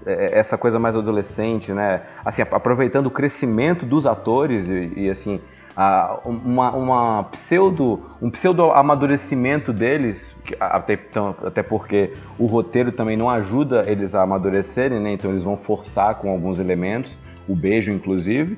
é, 0.07 0.39
essa 0.39 0.57
coisa 0.57 0.79
mais 0.79 0.95
adolescente, 0.95 1.71
né? 1.71 2.01
Assim, 2.25 2.41
aproveitando 2.41 3.05
o 3.05 3.11
crescimento 3.11 3.85
dos 3.85 4.07
atores 4.07 4.67
e, 4.69 4.93
e 4.95 5.09
assim, 5.11 5.39
a, 5.75 6.17
uma, 6.25 6.71
uma, 6.71 7.23
pseudo, 7.25 8.01
um 8.19 8.31
pseudo 8.31 8.71
amadurecimento 8.71 9.71
deles, 9.71 10.35
até, 10.59 10.93
então, 10.93 11.35
até 11.45 11.61
porque 11.61 12.13
o 12.39 12.47
roteiro 12.47 12.91
também 12.91 13.15
não 13.15 13.29
ajuda 13.29 13.83
eles 13.85 14.15
a 14.15 14.23
amadurecerem, 14.23 14.99
né? 14.99 15.11
Então 15.11 15.29
eles 15.29 15.43
vão 15.43 15.57
forçar 15.57 16.15
com 16.15 16.31
alguns 16.31 16.57
elementos 16.57 17.15
o 17.47 17.55
beijo, 17.55 17.91
inclusive. 17.91 18.57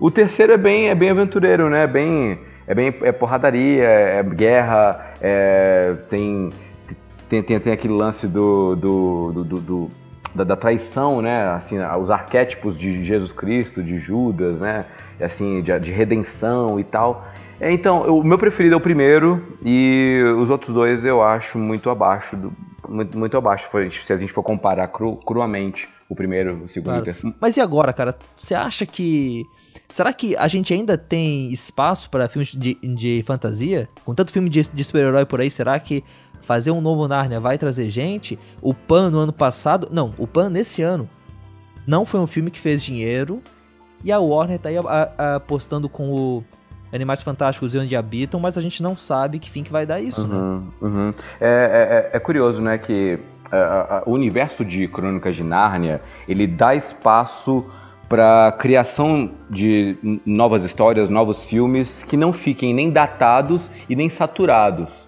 O 0.00 0.10
terceiro 0.10 0.52
é 0.52 0.56
bem, 0.56 0.88
é 0.88 0.94
bem 0.94 1.10
aventureiro, 1.10 1.68
né? 1.68 1.86
Bem, 1.86 2.38
é 2.66 2.74
bem 2.74 2.94
é 3.02 3.12
porradaria, 3.12 3.84
é 3.84 4.22
guerra, 4.22 5.12
é, 5.20 5.96
tem, 6.08 6.50
tem, 7.28 7.42
tem, 7.42 7.58
tem 7.58 7.72
aquele 7.72 7.94
lance 7.94 8.26
do, 8.28 8.76
do, 8.76 9.32
do, 9.32 9.60
do 9.60 9.90
da, 10.38 10.44
da, 10.44 10.56
traição, 10.56 11.20
né? 11.20 11.48
Assim, 11.50 11.76
os 12.00 12.10
arquétipos 12.10 12.78
de 12.78 13.04
Jesus 13.04 13.32
Cristo, 13.32 13.82
de 13.82 13.98
Judas, 13.98 14.60
né? 14.60 14.86
Assim, 15.20 15.62
de, 15.62 15.78
de 15.80 15.90
redenção 15.90 16.78
e 16.78 16.84
tal. 16.84 17.26
É, 17.60 17.72
então, 17.72 18.02
o 18.02 18.22
meu 18.22 18.38
preferido 18.38 18.74
é 18.74 18.78
o 18.78 18.80
primeiro 18.80 19.58
e 19.64 20.22
os 20.38 20.48
outros 20.48 20.72
dois 20.72 21.04
eu 21.04 21.20
acho 21.20 21.58
muito 21.58 21.90
abaixo, 21.90 22.36
do, 22.36 22.52
muito, 22.88 23.18
muito 23.18 23.36
abaixo 23.36 23.68
se 24.04 24.12
a 24.12 24.16
gente 24.16 24.32
for 24.32 24.44
comparar 24.44 24.86
cru, 24.88 25.16
cruamente 25.16 25.88
o 26.08 26.14
primeiro, 26.14 26.64
o 26.64 26.68
segundo 26.68 26.84
claro. 26.84 27.00
e 27.00 27.02
o 27.02 27.04
terceiro. 27.04 27.36
Mas 27.40 27.56
e 27.56 27.60
agora, 27.60 27.92
cara? 27.92 28.16
Você 28.36 28.54
acha 28.54 28.86
que. 28.86 29.44
Será 29.88 30.12
que 30.12 30.36
a 30.36 30.46
gente 30.48 30.72
ainda 30.72 30.98
tem 30.98 31.50
espaço 31.50 32.10
para 32.10 32.28
filmes 32.28 32.52
de, 32.52 32.74
de 32.74 33.22
fantasia? 33.26 33.88
Com 34.04 34.14
tanto 34.14 34.32
filme 34.32 34.48
de, 34.48 34.62
de 34.70 34.84
super-herói 34.84 35.24
por 35.24 35.40
aí, 35.40 35.50
será 35.50 35.78
que 35.80 36.04
fazer 36.48 36.70
um 36.70 36.80
novo 36.80 37.06
Narnia 37.06 37.38
vai 37.38 37.58
trazer 37.58 37.90
gente? 37.90 38.38
O 38.62 38.72
Pan 38.72 39.10
no 39.10 39.18
ano 39.18 39.34
passado. 39.34 39.86
Não, 39.92 40.14
o 40.16 40.26
Pan 40.26 40.48
nesse 40.48 40.80
ano 40.80 41.06
não 41.86 42.06
foi 42.06 42.18
um 42.20 42.26
filme 42.26 42.50
que 42.50 42.58
fez 42.58 42.82
dinheiro. 42.82 43.42
E 44.02 44.10
a 44.10 44.18
Warner 44.18 44.58
tá 44.58 44.70
aí 44.70 44.76
apostando 45.36 45.90
com 45.90 46.10
o 46.10 46.44
animais 46.90 47.20
fantásticos 47.20 47.74
e 47.74 47.78
onde 47.78 47.94
habitam, 47.94 48.40
mas 48.40 48.56
a 48.56 48.62
gente 48.62 48.82
não 48.82 48.96
sabe 48.96 49.38
que 49.38 49.50
fim 49.50 49.62
que 49.62 49.70
vai 49.70 49.84
dar 49.84 50.00
isso, 50.00 50.22
uhum, 50.22 50.58
né? 50.58 50.66
Uhum. 50.80 51.10
É, 51.38 52.10
é, 52.12 52.16
é, 52.16 52.18
curioso, 52.18 52.62
né, 52.62 52.78
que 52.78 53.18
uh, 53.52 54.08
o 54.08 54.12
universo 54.12 54.64
de 54.64 54.88
Crônicas 54.88 55.36
de 55.36 55.44
Nárnia, 55.44 56.00
ele 56.26 56.46
dá 56.46 56.74
espaço 56.74 57.66
para 58.08 58.52
criação 58.52 59.32
de 59.50 59.98
novas 60.24 60.64
histórias, 60.64 61.10
novos 61.10 61.44
filmes 61.44 62.02
que 62.02 62.16
não 62.16 62.32
fiquem 62.32 62.72
nem 62.72 62.90
datados 62.90 63.70
e 63.86 63.94
nem 63.94 64.08
saturados. 64.08 65.07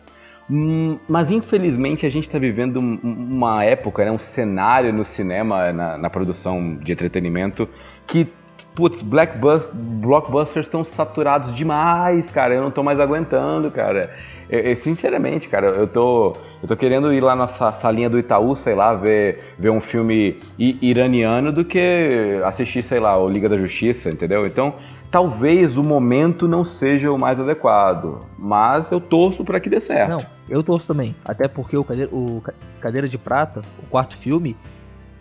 Hum, 0.50 0.98
mas 1.08 1.30
infelizmente 1.30 2.04
a 2.04 2.10
gente 2.10 2.24
está 2.24 2.36
vivendo 2.36 2.78
uma 2.78 3.62
época, 3.62 4.04
né, 4.04 4.10
um 4.10 4.18
cenário 4.18 4.92
no 4.92 5.04
cinema, 5.04 5.72
na, 5.72 5.96
na 5.96 6.10
produção 6.10 6.74
de 6.74 6.90
entretenimento, 6.90 7.68
que 8.04 8.26
putz, 8.74 9.02
blockbusters 9.02 10.66
estão 10.66 10.82
saturados 10.82 11.54
demais, 11.54 12.30
cara. 12.30 12.54
Eu 12.54 12.62
não 12.62 12.70
tô 12.70 12.82
mais 12.82 12.98
aguentando, 13.00 13.70
cara. 13.70 14.10
Eu, 14.48 14.60
eu, 14.60 14.76
sinceramente, 14.76 15.48
cara, 15.48 15.68
eu 15.68 15.86
tô, 15.86 16.32
eu 16.62 16.68
tô 16.68 16.76
querendo 16.76 17.12
ir 17.12 17.20
lá 17.20 17.36
na 17.36 17.46
salinha 17.46 18.10
do 18.10 18.18
Itaú, 18.18 18.56
sei 18.56 18.74
lá, 18.74 18.94
ver, 18.94 19.54
ver 19.58 19.70
um 19.70 19.80
filme 19.80 20.38
iraniano 20.58 21.52
do 21.52 21.64
que 21.64 22.40
assistir, 22.44 22.82
sei 22.82 23.00
lá, 23.00 23.16
o 23.18 23.28
Liga 23.28 23.48
da 23.48 23.56
Justiça, 23.56 24.10
entendeu? 24.10 24.46
Então, 24.46 24.74
talvez 25.10 25.76
o 25.76 25.84
momento 25.84 26.48
não 26.48 26.64
seja 26.64 27.12
o 27.12 27.18
mais 27.18 27.38
adequado, 27.38 28.26
mas 28.38 28.90
eu 28.90 29.00
torço 29.00 29.44
para 29.44 29.60
que 29.60 29.68
dê 29.68 29.80
certo. 29.80 30.10
Não, 30.10 30.26
eu 30.50 30.62
torço 30.62 30.88
também. 30.88 31.14
Até 31.24 31.48
porque 31.48 31.76
o 31.76 31.84
Cadeira, 31.84 32.14
o 32.14 32.42
Cadeira 32.80 33.08
de 33.08 33.16
Prata, 33.16 33.62
o 33.78 33.86
quarto 33.86 34.16
filme, 34.16 34.56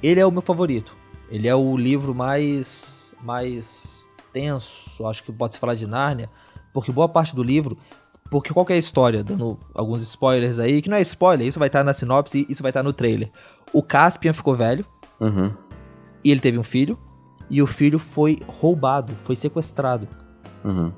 ele 0.02 0.20
é 0.20 0.26
o 0.26 0.32
meu 0.32 0.42
favorito. 0.42 0.96
Ele 1.30 1.48
é 1.48 1.56
o 1.56 1.78
livro 1.78 2.14
mais 2.16 3.16
mais 3.22 4.10
tenso, 4.32 5.06
acho 5.08 5.24
que 5.24 5.32
pode 5.32 5.54
se 5.54 5.60
falar 5.60 5.76
de 5.76 5.86
Nárnia, 5.86 6.30
porque 6.74 6.92
boa 6.92 7.10
parte 7.10 7.36
do 7.36 7.44
livro, 7.44 7.78
porque 8.30 8.54
qual 8.54 8.66
é 8.70 8.74
a 8.74 8.78
história, 8.78 9.24
dando 9.24 9.60
alguns 9.74 10.02
spoilers 10.02 10.60
aí, 10.60 10.82
que 10.82 10.90
não 10.90 10.98
é 10.98 11.02
spoiler, 11.02 11.48
isso 11.48 11.60
vai 11.60 11.68
estar 11.68 11.84
na 11.84 11.94
sinopse, 11.94 12.46
isso 12.48 12.62
vai 12.62 12.70
estar 12.70 12.84
no 12.84 12.94
trailer. 12.94 13.32
O 13.74 13.82
Caspian 13.82 14.34
ficou 14.34 14.56
velho, 14.56 14.86
uhum. 15.20 15.52
e 16.24 16.32
ele 16.32 16.40
teve 16.40 16.58
um 16.58 16.64
filho, 16.64 16.98
e 17.50 17.62
o 17.62 17.68
filho 17.68 18.00
foi 18.00 18.40
roubado, 18.48 19.16
foi 19.16 19.36
sequestrado. 19.36 20.08
Uhum. 20.64 20.92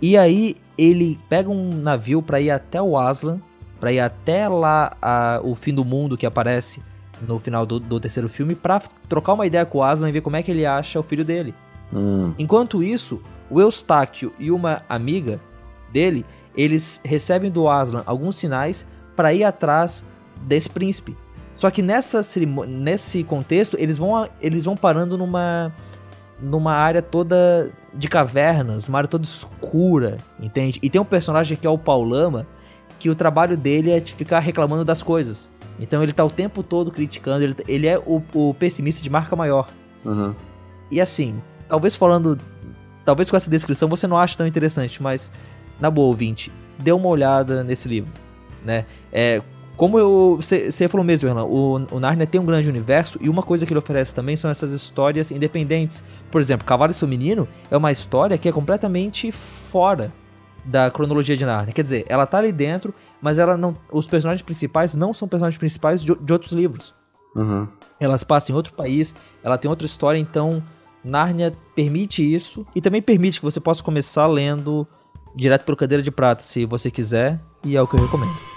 E 0.00 0.16
aí 0.16 0.56
ele 0.76 1.18
pega 1.28 1.48
um 1.48 1.70
navio 1.74 2.22
para 2.22 2.40
ir 2.40 2.50
até 2.50 2.80
o 2.80 2.98
Aslan, 2.98 3.40
para 3.84 3.92
ir 3.92 4.00
até 4.00 4.48
lá 4.48 4.96
a, 5.02 5.40
o 5.44 5.54
fim 5.54 5.74
do 5.74 5.84
mundo 5.84 6.16
que 6.16 6.24
aparece 6.24 6.80
no 7.28 7.38
final 7.38 7.66
do, 7.66 7.78
do 7.78 8.00
terceiro 8.00 8.30
filme, 8.30 8.54
para 8.54 8.80
trocar 9.10 9.34
uma 9.34 9.46
ideia 9.46 9.66
com 9.66 9.76
o 9.76 9.82
Aslan 9.82 10.08
e 10.08 10.12
ver 10.12 10.22
como 10.22 10.36
é 10.36 10.42
que 10.42 10.50
ele 10.50 10.64
acha 10.64 10.98
o 10.98 11.02
filho 11.02 11.22
dele. 11.22 11.54
Hum. 11.92 12.32
Enquanto 12.38 12.82
isso, 12.82 13.20
o 13.50 13.60
Eustáquio 13.60 14.32
e 14.38 14.50
uma 14.50 14.80
amiga 14.88 15.38
dele, 15.92 16.24
eles 16.56 16.98
recebem 17.04 17.50
do 17.50 17.68
Aslan 17.68 18.02
alguns 18.06 18.36
sinais 18.36 18.86
para 19.14 19.34
ir 19.34 19.44
atrás 19.44 20.02
desse 20.40 20.70
príncipe. 20.70 21.14
Só 21.54 21.70
que 21.70 21.82
nessa 21.82 22.22
nesse 22.66 23.22
contexto, 23.22 23.76
eles 23.78 23.98
vão, 23.98 24.26
eles 24.40 24.64
vão 24.64 24.78
parando 24.78 25.18
numa, 25.18 25.70
numa 26.40 26.72
área 26.72 27.02
toda 27.02 27.70
de 27.92 28.08
cavernas, 28.08 28.88
uma 28.88 28.96
área 28.96 29.08
toda 29.08 29.24
escura, 29.24 30.16
entende? 30.40 30.80
E 30.82 30.88
tem 30.88 30.98
um 30.98 31.04
personagem 31.04 31.54
que 31.54 31.66
é 31.66 31.70
o 31.70 31.76
Paulama, 31.76 32.46
que 33.04 33.10
o 33.10 33.14
trabalho 33.14 33.54
dele 33.54 33.90
é 33.90 34.00
de 34.00 34.14
ficar 34.14 34.38
reclamando 34.38 34.82
das 34.82 35.02
coisas. 35.02 35.50
Então 35.78 36.02
ele 36.02 36.10
tá 36.10 36.24
o 36.24 36.30
tempo 36.30 36.62
todo 36.62 36.90
criticando, 36.90 37.44
ele, 37.44 37.54
ele 37.68 37.86
é 37.86 37.98
o, 37.98 38.22
o 38.32 38.54
pessimista 38.54 39.02
de 39.02 39.10
marca 39.10 39.36
maior. 39.36 39.68
Uhum. 40.02 40.34
E 40.90 41.02
assim, 41.02 41.38
talvez 41.68 41.96
falando. 41.96 42.38
Talvez 43.04 43.30
com 43.30 43.36
essa 43.36 43.50
descrição 43.50 43.90
você 43.90 44.06
não 44.06 44.16
ache 44.16 44.38
tão 44.38 44.46
interessante, 44.46 45.02
mas, 45.02 45.30
na 45.78 45.90
boa, 45.90 46.06
ouvinte, 46.06 46.50
dê 46.78 46.92
uma 46.92 47.08
olhada 47.08 47.62
nesse 47.62 47.90
livro. 47.90 48.10
Né? 48.64 48.86
É, 49.12 49.42
como 49.76 49.98
eu. 49.98 50.38
Você 50.40 50.88
falou 50.88 51.04
mesmo, 51.04 51.28
Erlan, 51.28 51.44
o, 51.44 51.86
o 51.90 52.00
Narnia 52.00 52.26
tem 52.26 52.40
um 52.40 52.46
grande 52.46 52.70
universo 52.70 53.18
e 53.20 53.28
uma 53.28 53.42
coisa 53.42 53.66
que 53.66 53.72
ele 53.74 53.80
oferece 53.80 54.14
também 54.14 54.34
são 54.34 54.50
essas 54.50 54.72
histórias 54.72 55.30
independentes. 55.30 56.02
Por 56.30 56.40
exemplo, 56.40 56.64
Cavalo 56.64 56.90
e 56.90 56.94
seu 56.94 57.06
Menino 57.06 57.46
é 57.70 57.76
uma 57.76 57.92
história 57.92 58.38
que 58.38 58.48
é 58.48 58.52
completamente 58.52 59.30
fora 59.30 60.10
da 60.64 60.90
cronologia 60.90 61.36
de 61.36 61.44
Narnia. 61.44 61.72
Quer 61.72 61.82
dizer, 61.82 62.04
ela 62.08 62.26
tá 62.26 62.38
ali 62.38 62.52
dentro, 62.52 62.94
mas 63.20 63.38
ela 63.38 63.56
não. 63.56 63.76
Os 63.92 64.06
personagens 64.06 64.42
principais 64.42 64.94
não 64.94 65.12
são 65.12 65.28
personagens 65.28 65.58
principais 65.58 66.02
de, 66.02 66.14
de 66.14 66.32
outros 66.32 66.52
livros. 66.52 66.94
Uhum. 67.34 67.68
Elas 67.98 68.22
passam 68.24 68.54
em 68.54 68.56
outro 68.56 68.72
país, 68.74 69.14
ela 69.42 69.58
tem 69.58 69.68
outra 69.68 69.86
história, 69.86 70.18
então 70.18 70.62
Nárnia 71.02 71.54
permite 71.74 72.22
isso 72.22 72.66
e 72.74 72.80
também 72.80 73.02
permite 73.02 73.40
que 73.40 73.44
você 73.44 73.60
possa 73.60 73.82
começar 73.82 74.26
lendo 74.26 74.86
direto 75.34 75.64
pelo 75.64 75.76
Cadeira 75.76 76.02
de 76.02 76.10
Prata, 76.10 76.42
se 76.42 76.64
você 76.64 76.90
quiser, 76.90 77.40
e 77.64 77.76
é 77.76 77.82
o 77.82 77.86
que 77.86 77.96
eu 77.96 78.00
recomendo. 78.00 78.53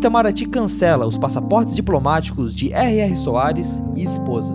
Itamaraty 0.00 0.46
cancela 0.46 1.06
os 1.06 1.18
passaportes 1.18 1.76
diplomáticos 1.76 2.56
de 2.56 2.72
R.R. 2.72 3.14
Soares 3.14 3.82
e 3.94 4.02
esposa. 4.02 4.54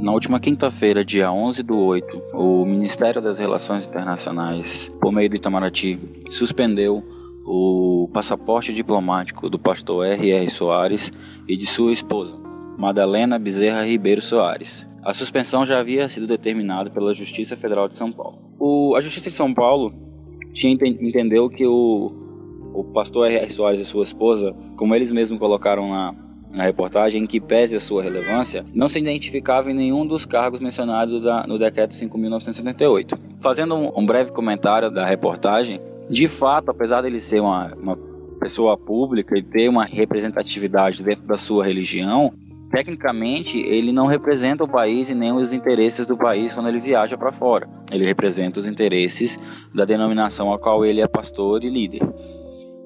Na 0.00 0.10
última 0.10 0.40
quinta-feira, 0.40 1.04
dia 1.04 1.30
11 1.30 1.62
do 1.62 1.78
8, 1.78 2.22
o 2.34 2.64
Ministério 2.64 3.22
das 3.22 3.38
Relações 3.38 3.86
Internacionais, 3.86 4.90
por 5.00 5.12
meio 5.12 5.30
do 5.30 5.36
Itamaraty, 5.36 6.00
suspendeu 6.28 7.04
o 7.46 8.10
passaporte 8.12 8.74
diplomático 8.74 9.48
do 9.48 9.60
pastor 9.60 10.04
R.R. 10.04 10.50
Soares 10.50 11.12
e 11.46 11.56
de 11.56 11.64
sua 11.64 11.92
esposa, 11.92 12.36
Madalena 12.76 13.38
Bezerra 13.38 13.86
Ribeiro 13.86 14.20
Soares. 14.20 14.88
A 15.04 15.14
suspensão 15.14 15.64
já 15.64 15.78
havia 15.78 16.08
sido 16.08 16.26
determinada 16.26 16.90
pela 16.90 17.14
Justiça 17.14 17.54
Federal 17.54 17.88
de 17.88 17.96
São 17.96 18.10
Paulo. 18.10 18.40
O, 18.58 18.96
a 18.96 19.00
Justiça 19.00 19.30
de 19.30 19.36
São 19.36 19.54
Paulo 19.54 19.94
tinha, 20.52 20.74
entendeu 20.74 21.48
que 21.48 21.64
o, 21.64 22.25
o 22.76 22.84
pastor 22.84 23.28
R.R. 23.28 23.52
Soares 23.52 23.80
e 23.80 23.84
sua 23.84 24.02
esposa, 24.02 24.54
como 24.76 24.94
eles 24.94 25.10
mesmos 25.10 25.38
colocaram 25.38 25.88
na, 25.88 26.14
reportagem, 26.64 27.22
em 27.22 27.26
que 27.26 27.40
pese 27.40 27.76
a 27.76 27.80
sua 27.80 28.02
relevância, 28.02 28.64
não 28.72 28.88
se 28.88 28.98
identificava 28.98 29.70
em 29.70 29.74
nenhum 29.74 30.06
dos 30.06 30.24
cargos 30.24 30.60
mencionados 30.60 31.22
da, 31.22 31.46
no 31.46 31.58
Decreto 31.58 31.94
5.978. 31.94 33.18
Fazendo 33.40 33.74
um, 33.74 33.92
um 33.94 34.06
breve 34.06 34.32
comentário 34.32 34.90
da 34.90 35.04
reportagem, 35.04 35.80
de 36.08 36.28
fato, 36.28 36.70
apesar 36.70 37.02
dele 37.02 37.20
ser 37.20 37.40
uma, 37.40 37.74
uma 37.74 37.98
pessoa 38.40 38.76
pública 38.76 39.36
e 39.38 39.42
ter 39.42 39.68
uma 39.68 39.84
representatividade 39.84 41.02
dentro 41.02 41.26
da 41.26 41.36
sua 41.36 41.64
religião, 41.64 42.32
tecnicamente 42.70 43.58
ele 43.58 43.92
não 43.92 44.06
representa 44.06 44.64
o 44.64 44.68
país 44.68 45.10
e 45.10 45.14
nem 45.14 45.32
os 45.32 45.52
interesses 45.52 46.06
do 46.06 46.16
país 46.16 46.54
quando 46.54 46.68
ele 46.68 46.80
viaja 46.80 47.16
para 47.16 47.32
fora. 47.32 47.68
Ele 47.90 48.04
representa 48.04 48.60
os 48.60 48.66
interesses 48.66 49.38
da 49.74 49.84
denominação 49.84 50.52
a 50.52 50.58
qual 50.58 50.84
ele 50.84 51.00
é 51.00 51.06
pastor 51.06 51.64
e 51.64 51.70
líder. 51.70 52.02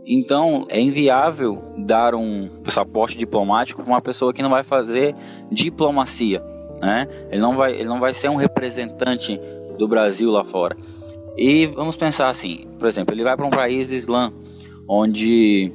Então, 0.07 0.66
é 0.71 0.80
inviável 0.80 1.62
dar 1.76 2.14
um 2.14 2.49
passaporte 2.64 3.16
diplomático 3.16 3.83
para 3.83 3.92
uma 3.92 4.00
pessoa 4.00 4.33
que 4.33 4.42
não 4.42 4.50
vai 4.50 4.62
fazer 4.62 5.14
diplomacia, 5.50 6.42
né? 6.80 7.07
Ele 7.30 7.40
não 7.40 7.57
vai, 7.57 7.73
ele 7.73 7.88
não 7.88 8.00
vai 8.00 8.14
ser 8.14 8.28
um 8.28 8.37
representante 8.37 9.40
do 9.78 9.87
Brasil 9.87 10.30
lá 10.30 10.45
fora. 10.45 10.76
E 11.37 11.66
vamos 11.66 11.97
pensar 11.97 12.28
assim, 12.28 12.66
por 12.78 12.88
exemplo, 12.88 13.14
ele 13.14 13.23
vai 13.23 13.37
para 13.37 13.47
um 13.47 13.50
país 13.50 13.90
islã, 13.90 14.33
onde 14.88 15.73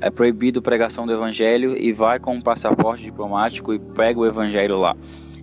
é 0.00 0.10
proibido 0.10 0.62
pregação 0.62 1.06
do 1.06 1.12
evangelho 1.12 1.76
e 1.76 1.92
vai 1.92 2.18
com 2.18 2.34
um 2.34 2.40
passaporte 2.40 3.02
diplomático 3.02 3.72
e 3.72 3.78
pega 3.78 4.20
o 4.20 4.26
evangelho 4.26 4.78
lá. 4.78 4.96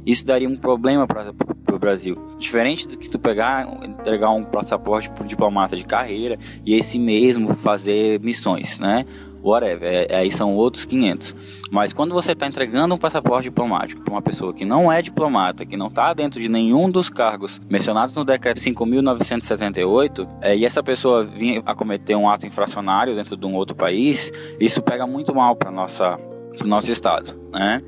Isso 0.06 0.26
daria 0.26 0.48
um 0.48 0.56
problema 0.56 1.08
para 1.08 1.34
o 1.76 1.80
Brasil. 1.80 2.18
Diferente 2.38 2.88
do 2.88 2.98
que 2.98 3.10
tu 3.10 3.20
pegar, 3.20 3.68
entregar 3.84 4.32
um 4.32 4.44
passaporte 4.44 5.12
um 5.22 5.26
diplomata 5.26 5.76
de 5.76 5.84
carreira 5.84 6.38
e 6.66 6.76
esse 6.76 6.98
mesmo 6.98 7.54
fazer 7.54 8.20
missões, 8.20 8.80
né? 8.80 9.06
whatever, 9.44 10.08
é, 10.10 10.16
aí 10.16 10.32
são 10.32 10.56
outros 10.56 10.86
500. 10.86 11.36
Mas 11.72 11.94
quando 11.94 12.14
você 12.14 12.34
está 12.34 12.48
entregando 12.48 12.94
um 12.94 12.98
passaporte 12.98 13.46
diplomático 13.46 14.02
para 14.02 14.14
uma 14.14 14.22
pessoa 14.22 14.54
que 14.54 14.64
não 14.64 14.92
é 14.92 15.02
diplomata, 15.02 15.66
que 15.66 15.76
não 15.76 15.88
está 15.88 16.14
dentro 16.14 16.40
de 16.40 16.48
nenhum 16.48 16.90
dos 16.90 17.10
cargos 17.10 17.60
mencionados 17.70 18.14
no 18.16 18.24
decreto 18.24 18.60
5.978, 18.60 20.28
é, 20.42 20.56
e 20.56 20.66
essa 20.66 20.84
pessoa 20.84 21.24
vinha 21.24 21.62
a 21.66 21.74
cometer 21.74 22.16
um 22.16 22.30
ato 22.30 22.46
infracionário 22.46 23.16
dentro 23.16 23.36
de 23.36 23.46
um 23.46 23.56
outro 23.56 23.76
país, 23.76 24.32
isso 24.60 24.82
pega 24.82 25.08
muito 25.08 25.34
mal 25.34 25.56
para 25.56 25.72
nossa 25.72 26.20
pro 26.58 26.68
nosso 26.68 26.92
estado, 26.92 27.34
né? 27.52 27.82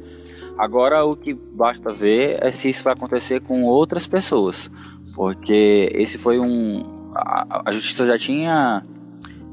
Agora 0.57 1.03
o 1.03 1.15
que 1.15 1.33
basta 1.33 1.91
ver 1.91 2.37
é 2.41 2.51
se 2.51 2.69
isso 2.69 2.83
vai 2.83 2.93
acontecer 2.93 3.41
com 3.41 3.63
outras 3.63 4.05
pessoas, 4.05 4.69
porque 5.15 5.89
esse 5.93 6.17
foi 6.17 6.39
um 6.39 6.83
a, 7.15 7.63
a 7.65 7.71
justiça 7.71 8.05
já 8.05 8.17
tinha 8.17 8.83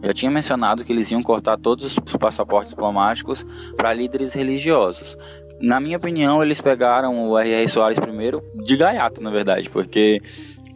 já 0.03 0.13
tinha 0.15 0.31
mencionado 0.31 0.85
que 0.85 0.93
eles 0.93 1.11
iam 1.11 1.23
cortar 1.23 1.59
todos 1.59 1.85
os 1.85 1.99
passaportes 2.17 2.71
diplomáticos 2.71 3.47
para 3.77 3.93
líderes 3.93 4.33
religiosos. 4.33 5.17
Na 5.61 5.79
minha 5.79 5.99
opinião, 5.99 6.43
eles 6.43 6.59
pegaram 6.59 7.29
o 7.29 7.39
R.R. 7.39 7.69
Soares 7.69 7.99
primeiro 7.99 8.43
de 8.65 8.79
gaiato, 8.79 9.23
na 9.23 9.31
verdade, 9.31 9.69
porque 9.69 10.23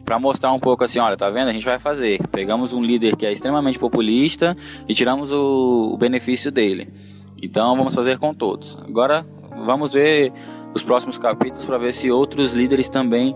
para 0.05 0.19
mostrar 0.19 0.53
um 0.53 0.59
pouco 0.59 0.83
assim, 0.83 0.99
olha, 0.99 1.17
tá 1.17 1.27
vendo? 1.31 1.47
A 1.47 1.51
gente 1.51 1.65
vai 1.65 1.79
fazer. 1.79 2.19
Pegamos 2.27 2.71
um 2.71 2.83
líder 2.83 3.15
que 3.15 3.25
é 3.25 3.31
extremamente 3.31 3.79
populista 3.79 4.55
e 4.87 4.93
tiramos 4.93 5.31
o, 5.31 5.93
o 5.93 5.97
benefício 5.97 6.51
dele. 6.51 6.87
Então 7.41 7.75
vamos 7.75 7.95
fazer 7.95 8.19
com 8.19 8.31
todos. 8.31 8.77
Agora 8.87 9.25
vamos 9.65 9.93
ver 9.93 10.31
os 10.73 10.83
próximos 10.83 11.17
capítulos 11.17 11.65
para 11.65 11.77
ver 11.77 11.93
se 11.93 12.11
outros 12.11 12.53
líderes 12.53 12.89
também 12.89 13.35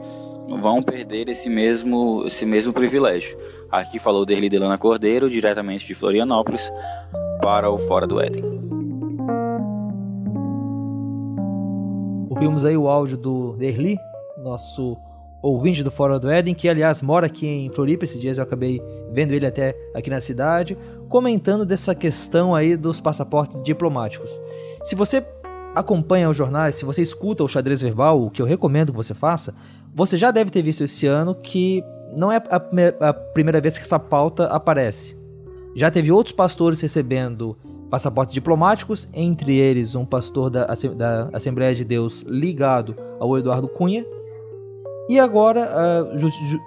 vão 0.57 0.81
perder 0.81 1.29
esse 1.29 1.50
mesmo, 1.50 2.24
esse 2.25 2.45
mesmo 2.45 2.74
privilégio. 2.74 3.38
Aqui 3.71 4.00
falou 4.00 4.25
Derli 4.25 4.50
Delana 4.50 4.77
Cordeiro, 4.77 5.29
diretamente 5.29 5.86
de 5.86 5.93
Florianópolis, 5.93 6.71
para 7.41 7.69
o 7.69 7.77
Fora 7.79 8.07
do 8.07 8.19
Éden. 8.19 8.43
Ouvimos 12.29 12.65
aí 12.65 12.77
o 12.77 12.88
áudio 12.88 13.17
do 13.17 13.53
Derli, 13.57 13.98
nosso 14.38 14.98
ouvinte 15.41 15.83
do 15.83 15.91
Fora 15.91 16.19
do 16.19 16.29
Éden, 16.29 16.53
que 16.53 16.67
aliás 16.67 17.01
mora 17.01 17.27
aqui 17.27 17.48
em 17.48 17.71
Floripa, 17.71 18.05
esses 18.05 18.19
dias 18.19 18.38
eu 18.38 18.43
acabei 18.43 18.81
vendo 19.12 19.33
ele 19.33 19.45
até 19.45 19.75
aqui 19.93 20.09
na 20.09 20.19
cidade, 20.19 20.77
comentando 21.07 21.65
dessa 21.65 21.95
questão 21.95 22.53
aí 22.53 22.75
dos 22.75 23.00
passaportes 23.00 23.62
diplomáticos. 23.62 24.41
Se 24.83 24.95
você 24.95 25.21
acompanha 25.75 26.29
os 26.29 26.35
jornais, 26.35 26.75
se 26.75 26.85
você 26.85 27.01
escuta 27.01 27.43
o 27.43 27.47
xadrez 27.47 27.81
verbal, 27.81 28.21
o 28.21 28.29
que 28.29 28.41
eu 28.41 28.45
recomendo 28.45 28.91
que 28.91 28.97
você 28.97 29.13
faça, 29.13 29.53
você 29.93 30.17
já 30.17 30.31
deve 30.31 30.49
ter 30.51 30.61
visto 30.61 30.83
esse 30.83 31.07
ano 31.07 31.35
que 31.35 31.83
não 32.15 32.31
é 32.31 32.38
a, 32.38 33.13
primeira 33.13 33.61
vez 33.61 33.77
que 33.77 33.83
essa 33.83 33.99
pauta 33.99 34.45
aparece. 34.47 35.17
Já 35.75 35.91
teve 35.91 36.11
outros 36.11 36.35
pastores 36.35 36.81
recebendo 36.81 37.55
passaportes 37.89 38.33
diplomáticos, 38.33 39.07
entre 39.13 39.57
eles 39.57 39.95
um 39.95 40.05
pastor 40.05 40.49
da, 40.49 40.65
da 40.65 41.29
Assembleia 41.33 41.73
de 41.73 41.83
Deus 41.83 42.23
ligado 42.27 42.95
ao 43.19 43.38
Eduardo 43.38 43.67
Cunha. 43.67 44.05
E 45.07 45.19
agora 45.19 45.65
a 45.65 46.17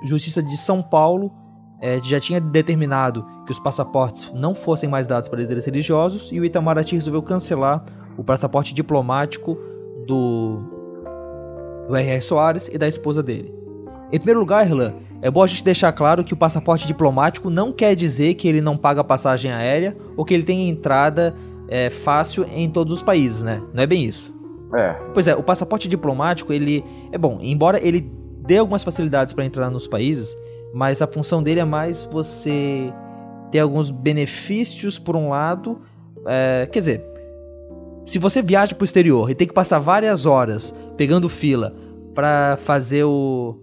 Justiça 0.05 0.43
de 0.43 0.57
São 0.57 0.83
Paulo 0.83 1.33
é, 1.81 2.01
já 2.01 2.21
tinha 2.21 2.41
determinado 2.41 3.27
que 3.45 3.53
os 3.53 3.59
passaportes 3.59 4.33
não 4.33 4.55
fossem 4.55 4.89
mais 4.89 5.07
dados 5.07 5.29
para 5.29 5.41
líderes 5.41 5.65
religiosos 5.65 6.31
e 6.33 6.39
o 6.39 6.45
Itamaraty 6.45 6.95
resolveu 6.95 7.23
cancelar 7.23 7.85
o 8.17 8.25
passaporte 8.25 8.75
diplomático 8.75 9.59
do, 10.07 10.59
do 11.89 11.97
R.R. 11.97 12.21
Soares 12.21 12.69
e 12.69 12.79
da 12.79 12.89
esposa 12.89 13.23
dele. 13.23 13.55
Em 14.13 14.19
primeiro 14.19 14.41
lugar, 14.41 14.67
Erlan, 14.67 14.95
é 15.23 15.31
bom 15.31 15.43
a 15.43 15.47
gente 15.47 15.65
deixar 15.65 15.93
claro 15.93 16.25
que 16.25 16.35
o 16.35 16.37
passaporte 16.37 16.87
diplomático 16.87 17.49
não 17.49 17.73
quer 17.73 17.95
dizer 17.95 18.35
que 18.35 18.49
ele 18.49 18.61
não 18.61 18.77
paga 18.77 19.03
passagem 19.03 19.53
aérea 19.53 19.97
ou 20.17 20.25
que 20.25 20.35
ele 20.35 20.43
tem 20.43 20.69
entrada 20.69 21.35
é, 21.69 21.89
fácil 21.89 22.45
em 22.53 22.69
todos 22.69 22.93
os 22.93 23.03
países, 23.03 23.43
né? 23.43 23.63
Não 23.73 23.83
é 23.83 23.87
bem 23.87 24.05
isso. 24.05 24.35
É. 24.75 24.93
Pois 25.15 25.29
é, 25.29 25.35
o 25.35 25.43
passaporte 25.43 25.89
diplomático, 25.89 26.53
ele 26.53 26.85
é 27.11 27.19
bom, 27.19 27.39
embora 27.41 27.79
ele 27.83 28.11
dê 28.45 28.59
algumas 28.59 28.83
facilidades 28.83 29.33
para 29.33 29.45
entrar 29.45 29.71
nos 29.71 29.87
países, 29.87 30.37
mas 30.75 31.01
a 31.01 31.07
função 31.07 31.43
dele 31.43 31.61
é 31.61 31.65
mais 31.65 32.09
você 32.11 32.93
ter 33.51 33.61
alguns 33.61 33.91
benefícios 33.91 34.99
por 34.99 35.15
um 35.15 35.29
lado, 35.29 35.81
é, 36.27 36.69
quer 36.73 36.81
dizer, 36.81 37.12
se 38.05 38.19
você 38.19 38.43
viaja 38.43 38.75
para 38.75 38.83
o 38.83 38.85
exterior 38.85 39.31
e 39.31 39.35
tem 39.35 39.47
que 39.47 39.55
passar 39.55 39.79
várias 39.79 40.27
horas 40.27 40.75
pegando 40.97 41.29
fila 41.29 41.75
para 42.15 42.57
fazer 42.61 43.05
o. 43.05 43.57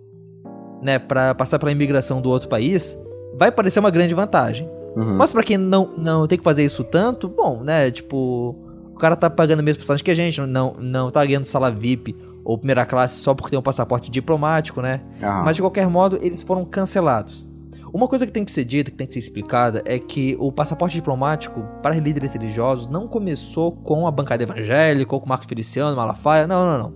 né, 0.81 0.97
para 0.97 1.35
passar 1.35 1.59
pela 1.59 1.71
imigração 1.71 2.21
do 2.21 2.29
outro 2.29 2.47
país, 2.47 2.97
vai 3.37 3.51
parecer 3.51 3.79
uma 3.79 3.91
grande 3.91 4.13
vantagem. 4.13 4.69
Uhum. 4.95 5.17
Mas 5.17 5.31
para 5.31 5.43
quem 5.43 5.57
não, 5.57 5.93
não 5.97 6.27
tem 6.27 6.37
que 6.37 6.43
fazer 6.43 6.63
isso 6.63 6.83
tanto, 6.83 7.27
bom, 7.27 7.63
né, 7.63 7.91
tipo, 7.91 8.55
o 8.93 8.97
cara 8.97 9.15
tá 9.15 9.29
pagando 9.29 9.59
a 9.59 9.63
mesma 9.63 9.81
passagem 9.81 10.03
que 10.03 10.11
a 10.11 10.15
gente, 10.15 10.41
não, 10.41 10.75
não 10.79 11.11
tá 11.11 11.25
ganhando 11.25 11.43
sala 11.43 11.69
VIP 11.69 12.15
ou 12.43 12.57
primeira 12.57 12.85
classe 12.85 13.19
só 13.19 13.33
porque 13.33 13.51
tem 13.51 13.59
um 13.59 13.63
passaporte 13.63 14.09
diplomático, 14.09 14.81
né? 14.81 15.01
Uhum. 15.21 15.43
Mas 15.43 15.55
de 15.55 15.61
qualquer 15.61 15.87
modo, 15.87 16.17
eles 16.21 16.41
foram 16.41 16.65
cancelados. 16.65 17.47
Uma 17.93 18.07
coisa 18.07 18.25
que 18.25 18.31
tem 18.31 18.45
que 18.45 18.51
ser 18.51 18.65
dita, 18.65 18.91
que 18.91 18.97
tem 18.97 19.07
que 19.07 19.13
ser 19.13 19.19
explicada, 19.19 19.81
é 19.85 19.97
que 19.97 20.35
o 20.39 20.51
passaporte 20.51 20.95
diplomático 20.95 21.61
para 21.81 21.95
líderes 21.95 22.33
religiosos 22.33 22.87
não 22.87 23.07
começou 23.07 23.71
com 23.71 24.05
a 24.07 24.11
bancada 24.11 24.43
evangélica 24.43 25.15
ou 25.15 25.21
com 25.21 25.27
Marcos 25.27 25.47
Feliciano, 25.47 25.95
Malafaia, 25.95 26.45
não, 26.45 26.65
não, 26.65 26.77
não. 26.77 26.93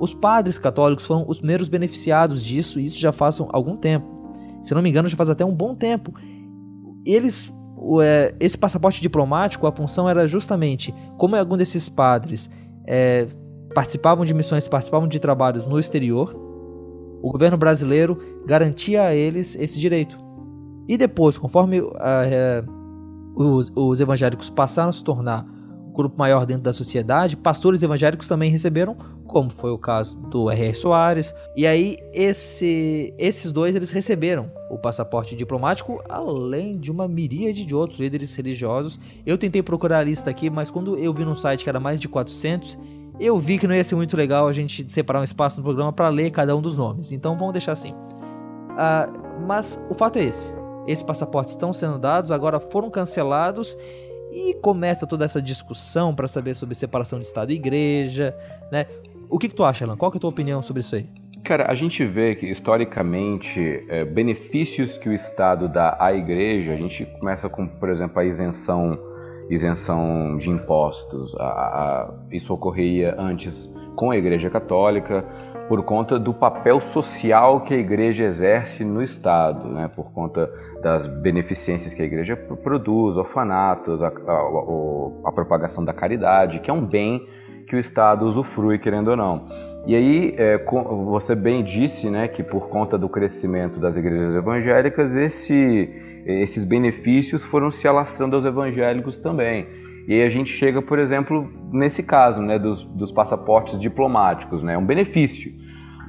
Os 0.00 0.14
padres 0.14 0.58
católicos 0.58 1.04
foram 1.04 1.24
os 1.28 1.38
primeiros 1.38 1.68
beneficiados 1.68 2.44
disso, 2.44 2.80
e 2.80 2.84
isso 2.84 2.98
já 2.98 3.12
faz 3.12 3.40
algum 3.50 3.76
tempo. 3.76 4.06
Se 4.62 4.74
não 4.74 4.82
me 4.82 4.90
engano, 4.90 5.08
já 5.08 5.16
faz 5.16 5.30
até 5.30 5.44
um 5.44 5.54
bom 5.54 5.74
tempo. 5.74 6.14
Eles 7.04 7.52
é, 8.00 8.34
esse 8.38 8.56
passaporte 8.56 9.00
diplomático, 9.00 9.66
a 9.66 9.72
função 9.72 10.08
era 10.08 10.26
justamente, 10.28 10.94
como 11.18 11.36
algum 11.36 11.56
desses 11.56 11.88
padres 11.88 12.48
é, 12.86 13.26
participavam 13.74 14.24
de 14.24 14.32
missões, 14.32 14.68
participavam 14.68 15.08
de 15.08 15.18
trabalhos 15.18 15.66
no 15.66 15.78
exterior, 15.78 16.51
o 17.22 17.30
governo 17.30 17.56
brasileiro 17.56 18.18
garantia 18.44 19.04
a 19.04 19.14
eles 19.14 19.54
esse 19.54 19.78
direito. 19.78 20.18
E 20.88 20.96
depois, 20.96 21.38
conforme 21.38 21.80
uh, 21.80 21.86
uh, 21.86 23.42
os, 23.56 23.72
os 23.74 24.00
evangélicos 24.00 24.50
passaram 24.50 24.90
a 24.90 24.92
se 24.92 25.04
tornar 25.04 25.46
um 25.86 25.92
grupo 25.92 26.18
maior 26.18 26.44
dentro 26.44 26.64
da 26.64 26.72
sociedade, 26.72 27.36
pastores 27.36 27.82
evangélicos 27.82 28.26
também 28.26 28.50
receberam, 28.50 28.96
como 29.26 29.50
foi 29.50 29.70
o 29.70 29.78
caso 29.78 30.18
do 30.18 30.50
R.R. 30.50 30.74
Soares. 30.74 31.32
E 31.56 31.66
aí, 31.66 31.96
esse, 32.12 33.14
esses 33.16 33.52
dois 33.52 33.76
eles 33.76 33.92
receberam 33.92 34.50
o 34.68 34.78
passaporte 34.78 35.36
diplomático, 35.36 36.02
além 36.08 36.78
de 36.78 36.90
uma 36.90 37.06
miríade 37.06 37.64
de 37.64 37.74
outros 37.74 38.00
líderes 38.00 38.34
religiosos. 38.34 38.98
Eu 39.24 39.38
tentei 39.38 39.62
procurar 39.62 39.98
a 39.98 40.04
lista 40.04 40.28
aqui, 40.28 40.50
mas 40.50 40.70
quando 40.70 40.96
eu 40.96 41.14
vi 41.14 41.24
no 41.24 41.36
site 41.36 41.62
que 41.62 41.68
era 41.68 41.78
mais 41.78 42.00
de 42.00 42.08
400, 42.08 42.78
eu 43.24 43.38
vi 43.38 43.58
que 43.58 43.68
não 43.68 43.74
ia 43.74 43.84
ser 43.84 43.94
muito 43.94 44.16
legal 44.16 44.48
a 44.48 44.52
gente 44.52 44.90
separar 44.90 45.20
um 45.20 45.24
espaço 45.24 45.58
no 45.58 45.62
programa 45.62 45.92
para 45.92 46.08
ler 46.08 46.30
cada 46.30 46.56
um 46.56 46.60
dos 46.60 46.76
nomes, 46.76 47.12
então 47.12 47.38
vamos 47.38 47.52
deixar 47.52 47.72
assim. 47.72 47.92
Uh, 47.92 49.42
mas 49.46 49.82
o 49.88 49.94
fato 49.94 50.18
é 50.18 50.24
esse: 50.24 50.54
esses 50.86 51.02
passaportes 51.02 51.52
estão 51.52 51.72
sendo 51.72 51.98
dados, 51.98 52.32
agora 52.32 52.58
foram 52.58 52.90
cancelados 52.90 53.78
e 54.32 54.54
começa 54.54 55.06
toda 55.06 55.24
essa 55.24 55.40
discussão 55.40 56.14
para 56.14 56.26
saber 56.26 56.54
sobre 56.54 56.74
separação 56.74 57.18
de 57.18 57.26
Estado 57.26 57.52
e 57.52 57.54
Igreja, 57.54 58.36
né? 58.72 58.86
O 59.28 59.38
que, 59.38 59.48
que 59.48 59.54
tu 59.54 59.64
acha, 59.64 59.84
Alan? 59.84 59.96
Qual 59.96 60.12
é 60.12 60.16
a 60.16 60.20
tua 60.20 60.30
opinião 60.30 60.60
sobre 60.60 60.80
isso 60.80 60.96
aí? 60.96 61.06
Cara, 61.44 61.70
a 61.70 61.74
gente 61.74 62.04
vê 62.04 62.34
que 62.34 62.46
historicamente 62.46 63.84
é, 63.88 64.04
benefícios 64.04 64.96
que 64.98 65.08
o 65.08 65.12
Estado 65.12 65.68
dá 65.68 65.96
à 65.98 66.12
Igreja, 66.12 66.72
a 66.72 66.76
gente 66.76 67.04
começa 67.18 67.48
com, 67.48 67.66
por 67.66 67.88
exemplo, 67.88 68.20
a 68.20 68.24
isenção 68.24 68.98
isenção 69.54 70.36
de 70.38 70.50
impostos. 70.50 71.34
A, 71.36 71.44
a, 71.44 72.14
isso 72.30 72.52
ocorria 72.52 73.14
antes 73.18 73.72
com 73.94 74.10
a 74.10 74.16
Igreja 74.16 74.48
Católica 74.48 75.24
por 75.68 75.82
conta 75.84 76.18
do 76.18 76.34
papel 76.34 76.80
social 76.80 77.60
que 77.60 77.72
a 77.72 77.76
Igreja 77.76 78.24
exerce 78.24 78.84
no 78.84 79.02
Estado, 79.02 79.68
né? 79.68 79.90
por 79.94 80.12
conta 80.12 80.50
das 80.82 81.06
beneficências 81.06 81.94
que 81.94 82.02
a 82.02 82.04
Igreja 82.04 82.36
produz, 82.36 83.16
orfanatos, 83.16 84.02
a, 84.02 84.08
a, 84.08 85.32
propagação 85.32 85.84
da 85.84 85.92
caridade, 85.92 86.60
que 86.60 86.70
é 86.70 86.74
um 86.74 86.84
bem 86.84 87.26
que 87.66 87.76
o 87.76 87.78
Estado 87.78 88.26
usufrui, 88.26 88.78
querendo 88.78 89.08
ou 89.08 89.16
não. 89.16 89.46
E 89.86 89.94
aí, 89.94 90.34
é, 90.36 90.58
você 91.06 91.34
bem 91.34 91.64
disse 91.64 92.10
né, 92.10 92.28
que 92.28 92.42
por 92.42 92.68
conta 92.68 92.98
do 92.98 93.08
crescimento 93.08 93.80
das 93.80 93.96
igrejas 93.96 94.36
evangélicas, 94.36 95.14
esse 95.16 96.01
esses 96.26 96.64
benefícios 96.64 97.42
foram 97.44 97.70
se 97.70 97.86
alastrando 97.86 98.36
aos 98.36 98.44
evangélicos 98.44 99.18
também. 99.18 99.66
E 100.06 100.14
aí 100.14 100.22
a 100.24 100.30
gente 100.30 100.52
chega, 100.52 100.82
por 100.82 100.98
exemplo, 100.98 101.48
nesse 101.72 102.02
caso 102.02 102.42
né, 102.42 102.58
dos, 102.58 102.84
dos 102.84 103.12
passaportes 103.12 103.78
diplomáticos, 103.78 104.62
né, 104.62 104.76
um 104.76 104.84
benefício. 104.84 105.52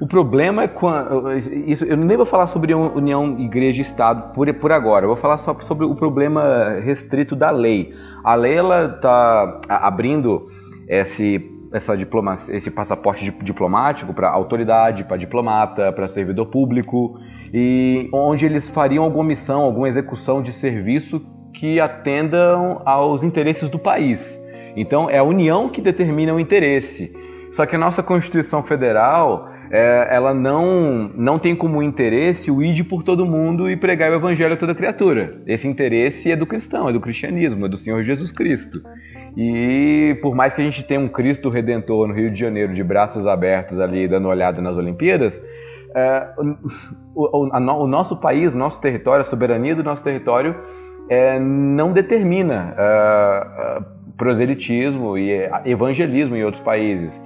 O 0.02 0.08
problema 0.08 0.63
é 0.63 0.67
quando. 0.67 1.32
Isso, 1.38 1.86
eu 1.86 1.95
nem 1.95 2.17
vou 2.17 2.26
falar 2.26 2.47
sobre 2.47 2.73
união 2.73 3.39
igreja-estado 3.39 4.34
por, 4.34 4.52
por 4.56 4.71
agora, 4.71 5.06
eu 5.06 5.10
vou 5.10 5.17
falar 5.17 5.38
só 5.38 5.56
sobre 5.62 5.86
o 5.86 5.95
problema 5.95 6.80
restrito 6.84 7.36
da 7.36 7.52
lei. 7.52 7.93
A 8.23 8.34
lei 8.36 8.56
está 8.56 9.62
abrindo 9.69 10.49
esse, 10.88 11.39
essa 11.74 11.98
diploma, 11.98 12.38
esse 12.50 12.70
passaporte 12.70 13.30
diplomático 13.42 14.14
para 14.14 14.30
autoridade, 14.30 15.04
para 15.04 15.18
diplomata, 15.18 15.92
para 15.92 16.08
servidor 16.08 16.46
público 16.46 17.20
e 17.52 18.08
onde 18.14 18.46
eles 18.46 18.70
fariam 18.70 19.04
alguma 19.04 19.24
missão, 19.24 19.62
alguma 19.62 19.88
execução 19.88 20.42
de 20.42 20.54
serviço 20.54 21.20
que 21.52 21.80
atendam 21.80 22.82
aos 22.86 23.24
interesses 23.24 23.70
do 23.70 23.80
país. 23.80 24.42
Então 24.76 25.10
é 25.10 25.18
a 25.18 25.24
União 25.24 25.68
que 25.68 25.82
determina 25.82 26.34
o 26.34 26.40
interesse. 26.40 27.12
Só 27.52 27.66
que 27.66 27.76
a 27.76 27.80
nossa 27.80 28.02
Constituição 28.04 28.64
Federal 28.64 29.50
é, 29.72 30.08
ela 30.12 30.36
não, 30.36 31.10
não 31.16 31.40
tem 31.40 31.56
como 31.56 31.82
interesse 31.82 32.52
o 32.52 32.62
ide 32.62 32.84
por 32.84 33.02
todo 33.02 33.26
mundo 33.26 33.68
e 33.68 33.76
pregar 33.76 34.12
o 34.12 34.16
evangelho 34.16 34.54
a 34.54 34.58
toda 34.58 34.76
criatura. 34.76 35.42
Esse 35.48 35.68
interesse 35.68 36.32
é 36.32 36.36
do 36.36 36.46
cristão, 36.46 36.90
é 36.90 36.94
do 36.94 37.02
cristianismo, 37.02 37.66
é 37.66 37.70
do 37.70 37.78
Senhor 37.78 38.04
Jesus 38.04 38.32
Cristo. 38.32 38.84
E 39.36 40.17
por 40.22 40.36
mais 40.36 40.54
que 40.54 40.62
a 40.62 40.63
gente 40.63 40.84
tenha 40.84 41.00
um 41.00 41.08
Cristo 41.08 41.50
Redentor 41.50 42.08
no 42.08 42.13
Rio 42.13 42.30
de 42.30 42.39
Janeiro 42.39 42.74
de 42.74 42.84
braços 42.84 43.26
abertos 43.26 43.80
ali 43.80 44.08
dando 44.08 44.28
olhada 44.28 44.62
nas 44.62 44.78
Olimpíadas, 44.78 45.41
é, 45.96 46.28
o, 47.15 47.50
a, 47.52 47.60
o, 47.60 47.88
nosso 47.88 48.17
país, 48.17 48.54
nosso 48.54 48.80
território, 48.80 49.22
a 49.22 49.26
soberania 49.26 49.76
do 49.76 49.84
nosso 49.84 50.04
território 50.04 50.56
é, 51.10 51.39
não 51.39 51.91
determina 51.91 52.76
é, 52.78 53.80
é 53.80 54.04
proselitismo 54.17 55.17
e 55.17 55.50
evangelismo 55.65 56.36
em 56.36 56.43
outros 56.43 56.63
países. 56.63 57.19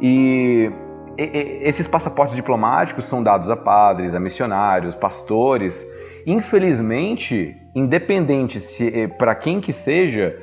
E, 0.00 0.70
e 1.16 1.60
esses 1.62 1.86
passaportes 1.86 2.34
diplomáticos 2.34 3.04
são 3.04 3.22
dados 3.22 3.48
a 3.48 3.56
padres, 3.56 4.14
a 4.14 4.20
missionários, 4.20 4.96
pastores. 4.96 5.86
Infelizmente, 6.26 7.56
independente 7.74 8.58
se 8.58 9.08
para 9.18 9.34
quem 9.34 9.60
que 9.60 9.72
seja, 9.72 10.36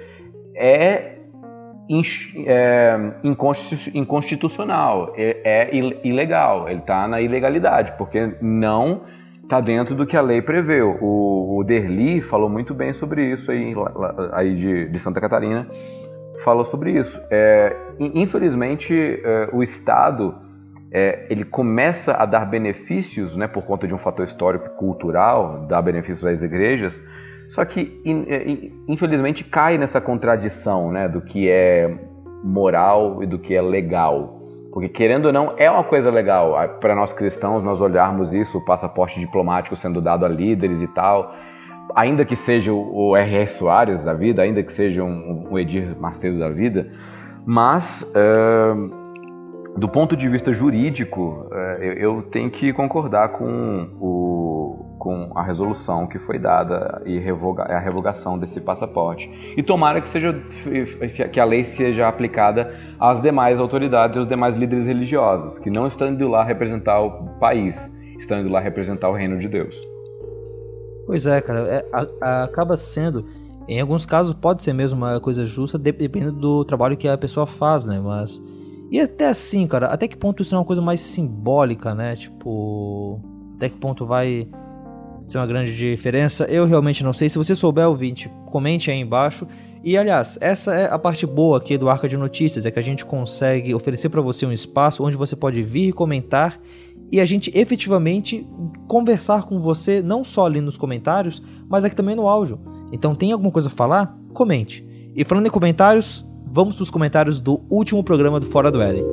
é 0.61 1.17
é, 2.45 2.97
inconstitucional, 3.93 5.13
é, 5.17 5.41
é 5.43 5.75
ilegal, 6.07 6.69
ele 6.69 6.79
está 6.79 7.07
na 7.07 7.19
ilegalidade, 7.19 7.93
porque 7.97 8.35
não 8.41 9.01
está 9.43 9.59
dentro 9.59 9.93
do 9.93 10.05
que 10.05 10.15
a 10.15 10.21
lei 10.21 10.41
prevê. 10.41 10.81
O, 10.81 11.57
o 11.57 11.63
Derli 11.65 12.21
falou 12.21 12.49
muito 12.49 12.73
bem 12.73 12.93
sobre 12.93 13.31
isso 13.31 13.51
aí, 13.51 13.73
aí 14.31 14.55
de, 14.55 14.87
de 14.87 14.99
Santa 14.99 15.19
Catarina, 15.19 15.67
falou 16.45 16.63
sobre 16.63 16.91
isso. 16.91 17.21
É, 17.29 17.75
infelizmente, 17.99 18.93
é, 18.93 19.49
o 19.51 19.61
Estado 19.61 20.35
é, 20.93 21.27
ele 21.29 21.43
começa 21.43 22.13
a 22.13 22.25
dar 22.25 22.45
benefícios, 22.45 23.35
né, 23.35 23.47
por 23.47 23.63
conta 23.63 23.87
de 23.87 23.93
um 23.93 23.97
fator 23.97 24.25
histórico 24.25 24.67
e 24.67 24.69
cultural, 24.77 25.65
dar 25.67 25.81
benefícios 25.81 26.25
às 26.25 26.41
igrejas, 26.41 26.97
só 27.51 27.65
que 27.65 28.01
é, 28.05 28.71
infelizmente 28.87 29.43
cai 29.43 29.77
nessa 29.77 29.99
contradição, 29.99 30.91
né, 30.91 31.07
do 31.07 31.21
que 31.21 31.49
é 31.49 31.93
moral 32.43 33.21
e 33.21 33.27
do 33.27 33.37
que 33.37 33.53
é 33.53 33.61
legal. 33.61 34.39
Porque 34.71 34.87
querendo 34.87 35.25
ou 35.25 35.33
não, 35.33 35.53
é 35.57 35.69
uma 35.69 35.83
coisa 35.83 36.09
legal 36.09 36.55
para 36.79 36.95
nós 36.95 37.11
cristãos 37.11 37.61
nós 37.61 37.81
olharmos 37.81 38.33
isso, 38.33 38.57
o 38.57 38.65
passaporte 38.65 39.19
diplomático 39.19 39.75
sendo 39.75 40.01
dado 40.01 40.25
a 40.25 40.29
líderes 40.29 40.81
e 40.81 40.87
tal, 40.87 41.35
ainda 41.93 42.23
que 42.23 42.37
seja 42.37 42.71
o 42.71 43.17
R.R. 43.17 43.47
Soares 43.47 44.01
da 44.01 44.13
vida, 44.13 44.41
ainda 44.41 44.63
que 44.63 44.71
seja 44.71 45.03
um, 45.03 45.49
um 45.51 45.59
Edir 45.59 45.93
Macedo 45.99 46.39
da 46.39 46.47
vida, 46.47 46.89
mas 47.45 48.01
uh, 48.03 49.00
do 49.77 49.87
ponto 49.87 50.15
de 50.15 50.27
vista 50.27 50.51
jurídico, 50.51 51.47
é, 51.51 51.95
eu 51.97 52.21
tenho 52.23 52.51
que 52.51 52.73
concordar 52.73 53.29
com, 53.29 53.87
o, 53.99 54.95
com 54.99 55.31
a 55.33 55.41
resolução 55.41 56.07
que 56.07 56.19
foi 56.19 56.37
dada 56.37 57.01
e 57.05 57.17
revoga, 57.17 57.63
a 57.63 57.79
revogação 57.79 58.37
desse 58.37 58.59
passaporte. 58.59 59.31
E 59.55 59.63
tomara 59.63 60.01
que, 60.01 60.09
seja, 60.09 60.33
que 61.31 61.39
a 61.39 61.45
lei 61.45 61.63
seja 61.63 62.07
aplicada 62.07 62.75
às 62.99 63.21
demais 63.21 63.59
autoridades 63.59 64.17
e 64.17 64.19
aos 64.19 64.27
demais 64.27 64.55
líderes 64.55 64.85
religiosos, 64.85 65.57
que 65.57 65.69
não 65.69 65.87
estão 65.87 66.09
indo 66.09 66.27
lá 66.27 66.43
representar 66.43 66.99
o 66.99 67.29
país, 67.39 67.77
estão 68.19 68.39
indo 68.39 68.49
lá 68.49 68.59
representar 68.59 69.09
o 69.09 69.13
reino 69.13 69.39
de 69.39 69.47
Deus. 69.47 69.75
Pois 71.07 71.25
é, 71.25 71.41
cara, 71.41 71.59
é, 71.61 71.85
a, 72.21 72.43
acaba 72.43 72.75
sendo, 72.75 73.25
em 73.69 73.79
alguns 73.79 74.05
casos 74.05 74.33
pode 74.33 74.61
ser 74.61 74.73
mesmo 74.73 74.97
uma 74.97 75.19
coisa 75.21 75.45
justa, 75.45 75.77
dependendo 75.77 76.33
do 76.33 76.65
trabalho 76.65 76.97
que 76.97 77.07
a 77.07 77.17
pessoa 77.17 77.47
faz, 77.47 77.87
né? 77.87 77.99
Mas 78.03 78.41
e 78.91 78.99
até 78.99 79.29
assim, 79.29 79.65
cara, 79.65 79.87
até 79.87 80.05
que 80.05 80.17
ponto 80.17 80.41
isso 80.41 80.53
é 80.53 80.57
uma 80.57 80.65
coisa 80.65 80.81
mais 80.81 80.99
simbólica, 80.99 81.95
né? 81.95 82.17
Tipo, 82.17 83.21
até 83.55 83.69
que 83.69 83.77
ponto 83.77 84.05
vai 84.05 84.49
ser 85.25 85.37
uma 85.37 85.47
grande 85.47 85.73
diferença? 85.75 86.43
Eu 86.45 86.65
realmente 86.65 87.01
não 87.01 87.13
sei. 87.13 87.29
Se 87.29 87.37
você 87.37 87.55
souber, 87.55 87.87
ouvinte, 87.87 88.29
comente 88.47 88.91
aí 88.91 88.99
embaixo. 88.99 89.47
E 89.81 89.97
aliás, 89.97 90.37
essa 90.41 90.75
é 90.75 90.91
a 90.91 90.99
parte 90.99 91.25
boa 91.25 91.57
aqui 91.57 91.77
do 91.77 91.89
Arca 91.89 92.09
de 92.09 92.17
Notícias, 92.17 92.65
é 92.65 92.71
que 92.71 92.79
a 92.79 92.83
gente 92.83 93.05
consegue 93.05 93.73
oferecer 93.73 94.09
para 94.09 94.19
você 94.19 94.45
um 94.45 94.51
espaço 94.51 95.03
onde 95.03 95.15
você 95.15 95.37
pode 95.37 95.63
vir 95.63 95.93
comentar 95.93 96.59
e 97.09 97.21
a 97.21 97.25
gente 97.25 97.49
efetivamente 97.57 98.45
conversar 98.87 99.43
com 99.43 99.57
você 99.57 100.01
não 100.01 100.21
só 100.23 100.45
ali 100.45 100.59
nos 100.59 100.77
comentários, 100.77 101.41
mas 101.69 101.85
aqui 101.85 101.95
também 101.95 102.15
no 102.15 102.27
áudio. 102.27 102.59
Então 102.91 103.15
tem 103.15 103.31
alguma 103.31 103.51
coisa 103.51 103.69
a 103.69 103.71
falar? 103.71 104.17
Comente. 104.33 104.85
E 105.15 105.23
falando 105.25 105.47
em 105.47 105.49
comentários, 105.49 106.29
vamos 106.53 106.75
para 106.75 106.83
os 106.83 106.91
comentários 106.91 107.41
do 107.41 107.61
último 107.69 108.03
programa 108.03 108.37
do 108.37 108.45
Fora 108.45 108.69
do 108.69 108.81
Éden. 108.81 109.05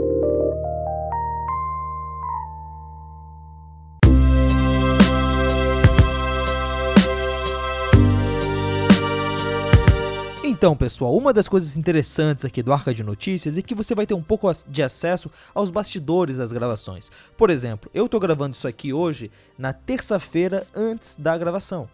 Então, 10.42 10.76
pessoal, 10.76 11.16
uma 11.16 11.32
das 11.32 11.48
coisas 11.48 11.76
interessantes 11.76 12.44
aqui 12.44 12.60
do 12.60 12.72
Arca 12.72 12.92
de 12.92 13.04
Notícias 13.04 13.56
é 13.56 13.62
que 13.62 13.76
você 13.76 13.94
vai 13.94 14.04
ter 14.04 14.14
um 14.14 14.22
pouco 14.22 14.50
de 14.66 14.82
acesso 14.82 15.30
aos 15.54 15.70
bastidores 15.70 16.38
das 16.38 16.50
gravações. 16.50 17.08
Por 17.36 17.50
exemplo, 17.50 17.88
eu 17.94 18.06
estou 18.06 18.18
gravando 18.18 18.56
isso 18.56 18.66
aqui 18.66 18.92
hoje 18.92 19.30
na 19.56 19.72
terça-feira 19.72 20.66
antes 20.74 21.14
da 21.14 21.38
gravação. 21.38 21.88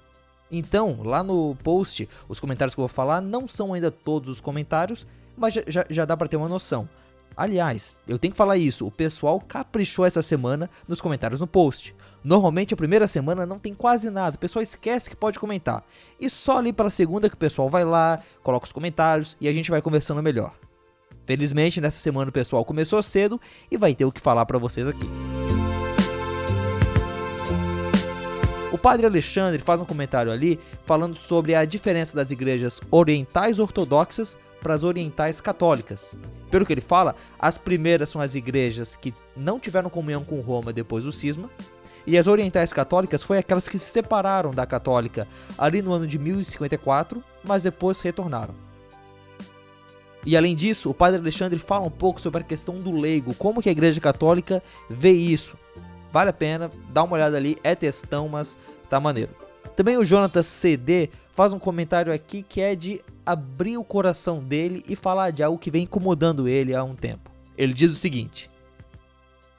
Então, 0.51 1.03
lá 1.03 1.23
no 1.23 1.55
post, 1.63 2.09
os 2.27 2.41
comentários 2.41 2.75
que 2.75 2.81
eu 2.81 2.87
vou 2.87 2.89
falar 2.89 3.21
não 3.21 3.47
são 3.47 3.75
ainda 3.75 3.91
todos 3.91 4.31
os 4.31 4.41
comentários, 4.41 5.07
mas 5.37 5.55
já, 5.67 5.87
já 5.89 6.05
dá 6.05 6.17
para 6.17 6.29
ter 6.29 6.37
uma 6.37 6.49
noção. 6.49 6.89
Aliás, 7.37 7.99
eu 8.07 8.17
tenho 8.17 8.33
que 8.33 8.39
falar 8.39 8.57
isso, 8.57 8.87
o 8.87 8.91
pessoal 8.93 9.41
caprichou 9.41 10.05
essa 10.05 10.23
semana 10.23 10.71
nos 10.87 11.01
comentários 11.01 11.41
no 11.41 11.47
post. 11.47 11.95
Normalmente 12.23 12.73
a 12.73 12.77
primeira 12.77 13.09
semana 13.09 13.45
não 13.45 13.59
tem 13.59 13.75
quase 13.75 14.09
nada, 14.09 14.37
o 14.37 14.39
pessoal 14.39 14.63
esquece 14.63 15.11
que 15.11 15.17
pode 15.17 15.39
comentar. 15.39 15.85
E 16.21 16.31
só 16.31 16.59
ali 16.59 16.73
para 16.73 16.87
a 16.87 16.91
segunda 16.91 17.29
que 17.29 17.35
o 17.35 17.39
pessoal 17.39 17.69
vai 17.69 17.85
lá, 17.85 18.21
coloca 18.43 18.67
os 18.67 18.73
comentários 18.73 19.37
e 19.41 19.49
a 19.49 19.53
gente 19.53 19.71
vai 19.71 19.83
conversando 19.83 20.23
melhor. 20.23 20.55
Felizmente 21.27 21.81
nessa 21.81 21.99
semana 21.99 22.29
o 22.29 22.33
pessoal 22.33 22.65
começou 22.65 23.03
cedo 23.03 23.41
e 23.71 23.77
vai 23.77 23.95
ter 23.95 24.05
o 24.05 24.13
que 24.13 24.21
falar 24.21 24.47
para 24.47 24.59
vocês 24.59 24.87
aqui. 24.87 25.09
O 28.71 28.79
padre 28.79 29.07
Alexandre 29.07 29.61
faz 29.61 29.81
um 29.81 29.85
comentário 29.85 30.31
ali 30.31 30.59
falando 30.85 31.15
sobre 31.15 31.55
a 31.55 31.65
diferença 31.65 32.15
das 32.15 32.31
igrejas 32.31 32.81
orientais 32.91 33.59
ortodoxas 33.59 34.37
para 34.65 34.73
as 34.75 34.83
orientais 34.83 35.43
católicas. 35.43 36.17
Pelo 36.51 36.65
que 36.65 36.73
ele 36.73 36.81
fala, 36.81 37.15
as 37.39 37.59
primeiras 37.59 38.09
são 38.09 38.19
as 38.19 38.35
igrejas 38.35 38.97
que 38.97 39.13
não 39.37 39.61
tiveram 39.61 39.91
comunhão 39.91 40.25
com 40.25 40.41
Roma 40.41 40.73
depois 40.73 41.05
do 41.05 41.13
cisma, 41.13 41.51
e 42.07 42.17
as 42.17 42.27
orientais 42.27 42.73
católicas 42.73 43.23
foi 43.23 43.37
aquelas 43.37 43.69
que 43.69 43.79
se 43.79 43.91
separaram 43.91 44.53
da 44.53 44.65
católica 44.65 45.29
ali 45.59 45.83
no 45.83 45.93
ano 45.93 46.07
de 46.07 46.19
1054, 46.19 47.23
mas 47.45 47.65
depois 47.65 48.01
retornaram. 48.01 48.55
E 50.25 50.35
além 50.35 50.57
disso, 50.57 50.89
o 50.89 50.95
padre 50.95 51.21
Alexandre 51.21 51.59
fala 51.59 51.85
um 51.85 51.91
pouco 51.91 52.19
sobre 52.19 52.41
a 52.41 52.45
questão 52.45 52.79
do 52.79 52.91
leigo, 52.91 53.35
como 53.35 53.61
que 53.61 53.69
a 53.69 53.73
igreja 53.73 54.01
católica 54.01 54.63
vê 54.89 55.11
isso. 55.11 55.59
Vale 56.11 56.31
a 56.31 56.33
pena, 56.33 56.71
dá 56.89 57.03
uma 57.03 57.17
olhada 57.17 57.37
ali, 57.37 57.59
é 57.63 57.75
textão, 57.75 58.29
mas 58.29 58.59
tá 58.89 58.99
maneiro. 58.99 59.44
Também 59.77 59.97
o 59.97 60.05
Jonatas 60.05 60.47
CD 60.47 61.11
faz 61.33 61.53
um 61.53 61.59
comentário 61.59 62.13
aqui 62.13 62.43
que 62.43 62.61
é 62.61 62.77
de 62.77 63.01
abrir 63.27 63.77
o 63.77 63.85
coração 63.85 64.43
dele 64.43 64.85
e 64.89 64.95
falar 64.95 65.31
de 65.31 65.43
algo 65.43 65.59
que 65.59 65.71
vem 65.71 65.83
incomodando 65.85 66.47
ele 66.47 66.75
há 66.75 66.85
um 66.85 66.95
tempo. 66.95 67.31
Ele 67.57 67.73
diz 67.73 67.91
o 67.91 67.97
seguinte: 67.97 68.51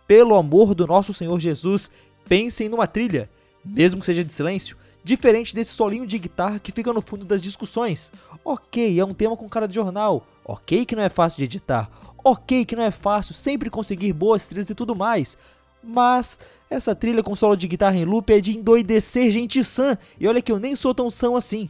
Pelo 0.08 0.36
amor 0.36 0.74
do 0.74 0.88
nosso 0.88 1.14
Senhor 1.14 1.40
Jesus, 1.40 1.90
pensem 2.28 2.70
numa 2.70 2.88
trilha, 2.88 3.30
mesmo 3.64 4.00
que 4.00 4.06
seja 4.06 4.24
de 4.24 4.32
silêncio, 4.32 4.78
diferente 5.04 5.54
desse 5.54 5.72
solinho 5.72 6.08
de 6.08 6.18
guitarra 6.18 6.60
que 6.60 6.72
fica 6.72 6.94
no 6.94 7.02
fundo 7.02 7.26
das 7.26 7.42
discussões. 7.42 8.12
Ok, 8.44 9.00
é 9.00 9.06
um 9.06 9.14
tema 9.14 9.36
com 9.36 9.50
cara 9.50 9.68
de 9.68 9.76
jornal. 9.76 10.26
Ok, 10.44 10.86
que 10.86 10.96
não 10.96 11.04
é 11.04 11.10
fácil 11.10 11.40
de 11.40 11.46
editar. 11.46 11.90
Ok, 12.24 12.66
que 12.66 12.76
não 12.76 12.84
é 12.84 12.92
fácil 12.92 13.36
sempre 13.36 13.70
conseguir 13.70 14.14
boas 14.14 14.48
trilhas 14.48 14.70
e 14.70 14.76
tudo 14.76 14.96
mais. 14.96 15.38
Mas 15.86 16.40
essa 16.70 16.96
trilha 16.96 17.22
com 17.22 17.36
solo 17.36 17.56
de 17.56 17.68
guitarra 17.68 17.96
em 17.96 18.06
loop 18.06 18.34
é 18.34 18.42
de 18.42 18.58
endoidecer 18.58 19.32
gente 19.32 19.64
sã. 19.64 19.98
E 20.20 20.28
olha 20.28 20.42
que 20.42 20.52
eu 20.52 20.60
nem 20.60 20.76
sou 20.76 20.94
tão 20.94 21.10
são 21.10 21.36
assim. 21.36 21.70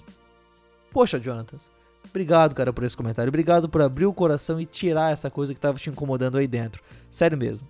Poxa, 0.91 1.19
Jonatas, 1.21 1.69
Obrigado, 2.15 2.55
cara, 2.55 2.71
por 2.71 2.85
esse 2.85 2.95
comentário. 2.95 3.27
Obrigado 3.27 3.67
por 3.67 3.81
abrir 3.81 4.05
o 4.05 4.13
coração 4.13 4.57
e 4.57 4.65
tirar 4.65 5.11
essa 5.11 5.29
coisa 5.29 5.53
que 5.53 5.57
estava 5.57 5.77
te 5.77 5.89
incomodando 5.89 6.37
aí 6.37 6.47
dentro. 6.47 6.81
Sério 7.11 7.37
mesmo. 7.37 7.67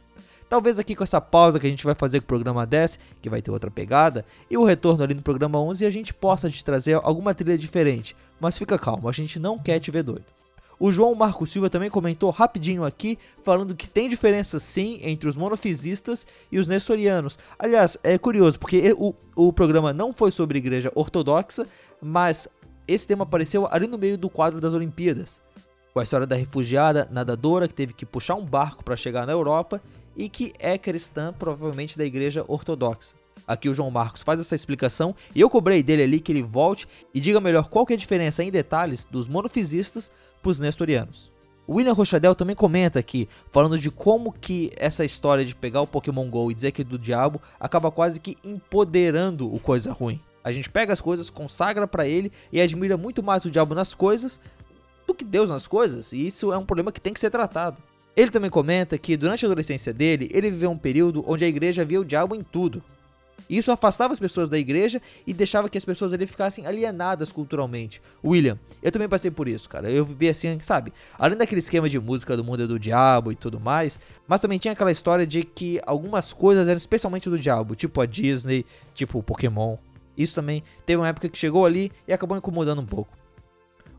Talvez 0.48 0.78
aqui 0.78 0.96
com 0.96 1.04
essa 1.04 1.20
pausa 1.20 1.60
que 1.60 1.66
a 1.66 1.70
gente 1.70 1.84
vai 1.84 1.96
fazer 1.96 2.20
com 2.20 2.26
o 2.26 2.28
programa 2.28 2.64
10, 2.64 3.00
que 3.24 3.28
vai 3.28 3.42
ter 3.42 3.50
outra 3.50 3.72
pegada, 3.72 4.24
e 4.48 4.56
o 4.56 4.64
retorno 4.64 5.04
ali 5.04 5.16
no 5.16 5.24
programa 5.24 5.60
11, 5.60 5.84
a 5.84 5.90
gente 5.90 6.14
possa 6.14 6.48
te 6.48 6.64
trazer 6.64 6.94
alguma 7.02 7.34
trilha 7.34 7.58
diferente. 7.58 8.16
Mas 8.40 8.56
fica 8.56 8.78
calmo, 8.78 9.10
a 9.10 9.12
gente 9.12 9.40
não 9.40 9.58
quer 9.58 9.80
te 9.80 9.90
ver 9.90 10.04
doido. 10.04 10.35
O 10.80 10.92
João 10.92 11.16
Marco 11.16 11.48
Silva 11.48 11.70
também 11.70 11.90
comentou 11.90 12.30
rapidinho 12.30 12.84
aqui, 12.84 13.18
falando 13.44 13.76
que 13.76 13.88
tem 13.88 14.10
diferença 14.10 14.60
sim 14.60 15.00
entre 15.02 15.30
os 15.30 15.36
monofisistas 15.36 16.26
e 16.52 16.60
os 16.60 16.68
nestorianos. 16.68 17.40
Aliás, 17.58 17.98
é 18.04 18.18
curioso, 18.18 18.60
porque 18.60 18.94
o, 18.98 19.14
o 19.36 19.54
programa 19.54 19.94
não 19.94 20.14
foi 20.14 20.32
sobre 20.32 20.58
igreja 20.58 20.92
ortodoxa, 20.96 21.66
mas 22.02 22.48
esse 22.88 23.08
tema 23.08 23.24
apareceu 23.24 23.68
ali 23.72 23.88
no 23.88 23.98
meio 23.98 24.18
do 24.18 24.30
quadro 24.30 24.60
das 24.60 24.74
Olimpíadas, 24.74 25.42
com 25.94 26.00
a 26.00 26.04
história 26.04 26.28
da 26.28 26.36
refugiada 26.36 27.08
nadadora 27.12 27.68
que 27.68 27.74
teve 27.74 27.94
que 27.94 28.06
puxar 28.06 28.36
um 28.36 28.46
barco 28.46 28.84
para 28.84 28.96
chegar 28.96 29.26
na 29.26 29.32
Europa 29.32 29.82
e 30.16 30.30
que 30.30 30.54
é 30.60 30.78
cristã, 30.78 31.34
provavelmente 31.34 31.98
da 31.98 32.06
igreja 32.06 32.44
ortodoxa. 32.48 33.16
Aqui 33.48 33.70
o 33.70 33.74
João 33.74 33.92
Marcos 33.92 34.24
faz 34.24 34.40
essa 34.40 34.56
explicação 34.56 35.16
e 35.34 35.42
eu 35.42 35.50
cobrei 35.50 35.84
dele 35.84 36.04
ali 36.04 36.20
que 36.20 36.32
ele 36.32 36.42
volte 36.42 36.88
e 37.14 37.20
diga 37.20 37.40
melhor 37.40 37.70
qual 37.70 37.86
que 37.86 37.94
é 37.94 37.96
a 37.96 38.00
diferença 38.00 38.44
em 38.44 38.52
detalhes 38.52 39.06
dos 39.06 39.28
monofisistas 39.28 40.12
para 40.42 40.50
os 40.50 40.60
nestorianos. 40.60 41.32
O 41.68 41.76
William 41.76 41.94
Rochadel 41.94 42.36
também 42.36 42.56
comenta 42.56 43.00
aqui, 43.00 43.28
falando 43.52 43.80
de 43.80 43.90
como 43.90 44.32
que 44.32 44.72
essa 44.76 45.04
história 45.04 45.44
de 45.44 45.56
pegar 45.56 45.82
o 45.82 45.88
Pokémon 45.88 46.30
GO 46.30 46.52
e 46.52 46.54
dizer 46.54 46.72
que 46.72 46.82
é 46.82 46.86
do 46.86 47.00
diabo 47.00 47.42
acaba 47.60 47.90
quase 47.90 48.20
que 48.20 48.36
empoderando 48.44 49.52
o 49.54 49.60
coisa 49.60 49.92
ruim. 49.92 50.20
A 50.44 50.52
gente 50.52 50.70
pega 50.70 50.94
as 50.94 51.02
coisas, 51.02 51.32
consagra 51.32 51.88
para 51.88 52.08
ele 52.08 52.32
e 52.52 52.62
admira 52.62 52.98
muito 52.98 53.24
mais 53.24 53.46
o 53.46 53.52
diabo 53.52 53.74
nas 53.74 53.96
coisas 53.96 54.40
do 55.08 55.14
que 55.14 55.24
Deus 55.24 55.50
nas 55.50 55.66
coisas, 55.66 56.14
e 56.14 56.26
isso 56.26 56.54
é 56.54 56.58
um 56.58 56.66
problema 56.66 56.92
que 56.92 57.02
tem 57.02 57.14
que 57.14 57.20
ser 57.20 57.32
tratado. 57.32 57.78
Ele 58.16 58.32
também 58.32 58.50
comenta 58.50 58.98
que 58.98 59.18
durante 59.18 59.46
a 59.46 59.48
adolescência 59.48 59.92
dele, 59.92 60.30
ele 60.32 60.50
viveu 60.50 60.72
um 60.72 60.78
período 60.78 61.24
onde 61.28 61.44
a 61.44 61.48
igreja 61.48 61.84
via 61.84 62.00
o 62.00 62.06
diabo 62.06 62.36
em 62.36 62.42
tudo. 62.42 62.82
Isso 63.50 63.72
afastava 63.72 64.14
as 64.14 64.20
pessoas 64.20 64.50
da 64.50 64.58
igreja 64.58 65.02
e 65.26 65.34
deixava 65.34 65.70
que 65.70 65.78
as 65.78 65.86
pessoas 65.86 66.14
ali 66.14 66.26
ficassem 66.26 66.66
alienadas 66.66 67.32
culturalmente. 67.32 68.02
William, 68.24 68.60
eu 68.82 68.92
também 68.92 69.08
passei 69.08 69.30
por 69.30 69.48
isso, 69.48 69.70
cara. 69.70 69.90
Eu 69.90 70.06
vivi 70.06 70.30
assim, 70.30 70.60
sabe? 70.62 70.92
Além 71.18 71.38
daquele 71.38 71.60
esquema 71.60 71.88
de 71.88 72.00
música 72.00 72.36
do 72.36 72.44
mundo 72.44 72.64
é 72.64 72.68
do 72.68 72.80
diabo 72.80 73.32
e 73.32 73.36
tudo 73.36 73.60
mais, 73.60 74.00
mas 74.28 74.42
também 74.42 74.58
tinha 74.58 74.72
aquela 74.72 74.92
história 74.92 75.26
de 75.26 75.44
que 75.44 75.80
algumas 75.86 76.34
coisas 76.34 76.68
eram 76.68 76.78
especialmente 76.78 77.30
do 77.30 77.38
diabo, 77.38 77.76
tipo 77.76 78.02
a 78.02 78.06
Disney, 78.06 78.66
tipo 78.94 79.20
o 79.20 79.24
Pokémon. 79.24 79.78
Isso 80.18 80.36
também 80.36 80.64
teve 80.86 80.98
uma 80.98 81.08
época 81.08 81.30
que 81.30 81.38
chegou 81.38 81.66
ali 81.66 81.92
e 82.08 82.14
acabou 82.14 82.38
incomodando 82.38 82.82
um 82.82 82.86
pouco. 82.86 83.16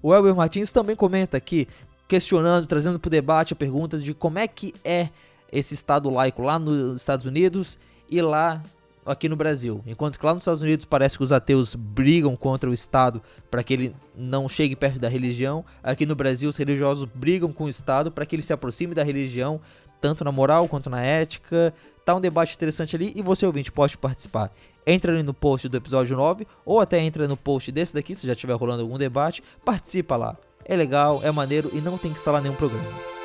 O 0.02 0.14
Elber 0.14 0.34
Martins 0.34 0.72
também 0.72 0.96
comenta 0.96 1.36
aqui, 1.36 1.68
questionando, 2.08 2.66
trazendo 2.66 2.98
para 2.98 3.08
o 3.08 3.10
debate 3.10 3.52
a 3.52 3.56
pergunta 3.56 3.98
de 3.98 4.14
como 4.14 4.38
é 4.38 4.46
que 4.46 4.74
é 4.84 5.10
esse 5.52 5.74
Estado 5.74 6.10
laico 6.10 6.42
lá 6.42 6.58
nos 6.58 7.00
Estados 7.00 7.26
Unidos 7.26 7.78
e 8.08 8.20
lá 8.20 8.62
aqui 9.06 9.28
no 9.28 9.36
Brasil. 9.36 9.82
Enquanto 9.86 10.18
que 10.18 10.26
lá 10.26 10.34
nos 10.34 10.42
Estados 10.42 10.62
Unidos 10.62 10.84
parece 10.84 11.16
que 11.16 11.24
os 11.24 11.32
ateus 11.32 11.74
brigam 11.74 12.36
contra 12.36 12.68
o 12.68 12.74
Estado 12.74 13.22
para 13.50 13.62
que 13.62 13.72
ele 13.72 13.96
não 14.14 14.48
chegue 14.48 14.74
perto 14.74 14.98
da 14.98 15.08
religião, 15.08 15.64
aqui 15.82 16.04
no 16.04 16.14
Brasil 16.14 16.48
os 16.48 16.56
religiosos 16.56 17.08
brigam 17.14 17.52
com 17.52 17.64
o 17.64 17.68
Estado 17.68 18.10
para 18.10 18.26
que 18.26 18.34
ele 18.34 18.42
se 18.42 18.52
aproxime 18.52 18.94
da 18.94 19.02
religião, 19.02 19.60
tanto 20.00 20.24
na 20.24 20.32
moral 20.32 20.68
quanto 20.68 20.90
na 20.90 21.02
ética. 21.02 21.72
Tá 22.04 22.14
um 22.14 22.20
debate 22.20 22.54
interessante 22.54 22.94
ali 22.94 23.12
e 23.16 23.22
você 23.22 23.46
ouvinte 23.46 23.72
pode 23.72 23.96
participar. 23.96 24.52
Entra 24.86 25.12
ali 25.12 25.22
no 25.22 25.34
post 25.34 25.68
do 25.68 25.76
episódio 25.76 26.16
9 26.16 26.46
ou 26.64 26.80
até 26.80 27.00
entra 27.00 27.26
no 27.26 27.36
post 27.36 27.72
desse 27.72 27.94
daqui 27.94 28.14
se 28.14 28.26
já 28.26 28.32
estiver 28.32 28.54
rolando 28.54 28.82
algum 28.82 28.98
debate, 28.98 29.42
participa 29.64 30.16
lá. 30.16 30.36
É 30.64 30.76
legal, 30.76 31.20
é 31.22 31.30
maneiro 31.30 31.70
e 31.72 31.80
não 31.80 31.98
tem 31.98 32.12
que 32.12 32.18
instalar 32.18 32.42
nenhum 32.42 32.54
programa. 32.54 33.15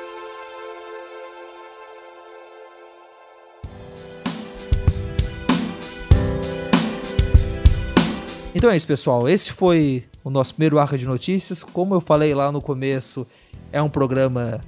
Então 8.62 8.70
é 8.70 8.76
isso, 8.76 8.86
pessoal. 8.86 9.28
Esse 9.28 9.52
foi 9.52 10.04
o 10.22 10.30
nosso 10.30 10.54
primeiro 10.54 10.78
arco 10.78 10.96
de 10.96 11.04
notícias. 11.04 11.64
Como 11.64 11.96
eu 11.96 12.00
falei 12.00 12.32
lá 12.32 12.52
no 12.52 12.62
começo, 12.62 13.26
é 13.72 13.82
um 13.82 13.88
programa 13.88 14.60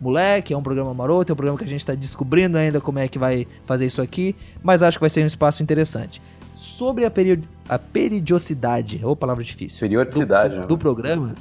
moleque, 0.00 0.52
é 0.52 0.56
um 0.56 0.62
programa 0.64 0.92
maroto, 0.92 1.30
é 1.30 1.32
um 1.32 1.36
programa 1.36 1.56
que 1.56 1.62
a 1.62 1.68
gente 1.68 1.78
está 1.78 1.94
descobrindo 1.94 2.58
ainda 2.58 2.80
como 2.80 2.98
é 2.98 3.06
que 3.06 3.20
vai 3.20 3.46
fazer 3.64 3.86
isso 3.86 4.02
aqui, 4.02 4.34
mas 4.64 4.82
acho 4.82 4.98
que 4.98 5.00
vai 5.00 5.10
ser 5.10 5.22
um 5.22 5.28
espaço 5.28 5.62
interessante. 5.62 6.20
Sobre 6.56 7.04
a, 7.04 7.10
period 7.10 7.44
a 7.68 7.78
peridiosidade, 7.78 9.00
ou 9.04 9.14
palavra 9.14 9.44
difícil. 9.44 9.78
Periodicidade. 9.78 10.54
Do, 10.54 10.60
né? 10.62 10.66
do 10.66 10.76
programa. 10.76 11.32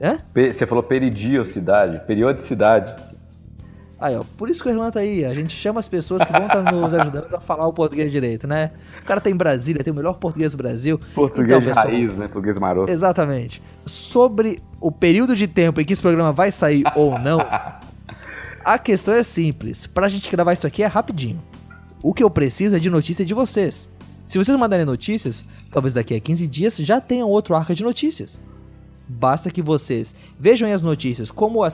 Hã? 0.00 0.20
Você 0.34 0.66
falou 0.66 0.82
peridiosidade, 0.82 2.00
periodicidade. 2.06 2.94
Aí, 3.98 4.14
ó, 4.14 4.22
por 4.36 4.50
isso 4.50 4.62
que 4.62 4.68
o 4.68 4.72
Irlan 4.72 4.90
tá 4.90 5.00
aí. 5.00 5.24
A 5.24 5.34
gente 5.34 5.56
chama 5.56 5.80
as 5.80 5.88
pessoas 5.88 6.22
que 6.22 6.30
vão 6.30 6.46
estar 6.46 6.62
tá 6.62 6.70
nos 6.70 6.92
ajudando 6.92 7.34
a 7.34 7.40
falar 7.40 7.66
o 7.66 7.72
português 7.72 8.12
direito, 8.12 8.46
né? 8.46 8.72
O 9.02 9.04
cara 9.06 9.20
tá 9.20 9.30
em 9.30 9.34
Brasília, 9.34 9.82
tem 9.82 9.92
o 9.92 9.96
melhor 9.96 10.14
português 10.14 10.52
do 10.52 10.58
Brasil. 10.58 11.00
Português 11.14 11.58
então, 11.58 11.62
pessoal, 11.62 11.86
raiz, 11.86 12.16
né? 12.16 12.28
Português 12.28 12.58
maroto. 12.58 12.92
Exatamente. 12.92 13.62
Sobre 13.86 14.62
o 14.80 14.92
período 14.92 15.34
de 15.34 15.46
tempo 15.46 15.80
em 15.80 15.84
que 15.84 15.94
esse 15.94 16.02
programa 16.02 16.30
vai 16.30 16.50
sair 16.50 16.84
ou 16.94 17.18
não, 17.18 17.38
a 18.62 18.78
questão 18.78 19.14
é 19.14 19.22
simples. 19.22 19.86
Pra 19.86 20.08
gente 20.08 20.30
gravar 20.30 20.52
isso 20.52 20.66
aqui 20.66 20.82
é 20.82 20.86
rapidinho. 20.86 21.42
O 22.02 22.12
que 22.12 22.22
eu 22.22 22.28
preciso 22.28 22.76
é 22.76 22.78
de 22.78 22.90
notícia 22.90 23.24
de 23.24 23.32
vocês. 23.32 23.88
Se 24.26 24.36
vocês 24.38 24.58
mandarem 24.58 24.84
notícias, 24.84 25.44
talvez 25.70 25.94
daqui 25.94 26.14
a 26.14 26.20
15 26.20 26.46
dias 26.48 26.76
já 26.76 27.00
tenham 27.00 27.28
outro 27.30 27.54
arca 27.54 27.74
de 27.74 27.82
notícias. 27.82 28.42
Basta 29.08 29.50
que 29.50 29.62
vocês 29.62 30.14
vejam 30.38 30.70
as 30.70 30.82
notícias 30.82 31.30
como 31.30 31.62
a 31.62 31.70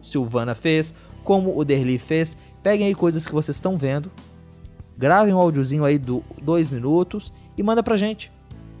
Silvana 0.00 0.54
fez, 0.54 0.94
como 1.26 1.58
o 1.58 1.64
Derli 1.64 1.98
fez. 1.98 2.36
Peguem 2.62 2.86
aí 2.86 2.94
coisas 2.94 3.26
que 3.26 3.34
vocês 3.34 3.56
estão 3.56 3.76
vendo, 3.76 4.10
gravem 4.96 5.34
um 5.34 5.38
áudiozinho 5.38 5.84
aí 5.84 5.98
do 5.98 6.22
2 6.40 6.70
minutos 6.70 7.34
e 7.58 7.62
manda 7.62 7.82
pra 7.82 7.96
gente. 7.96 8.30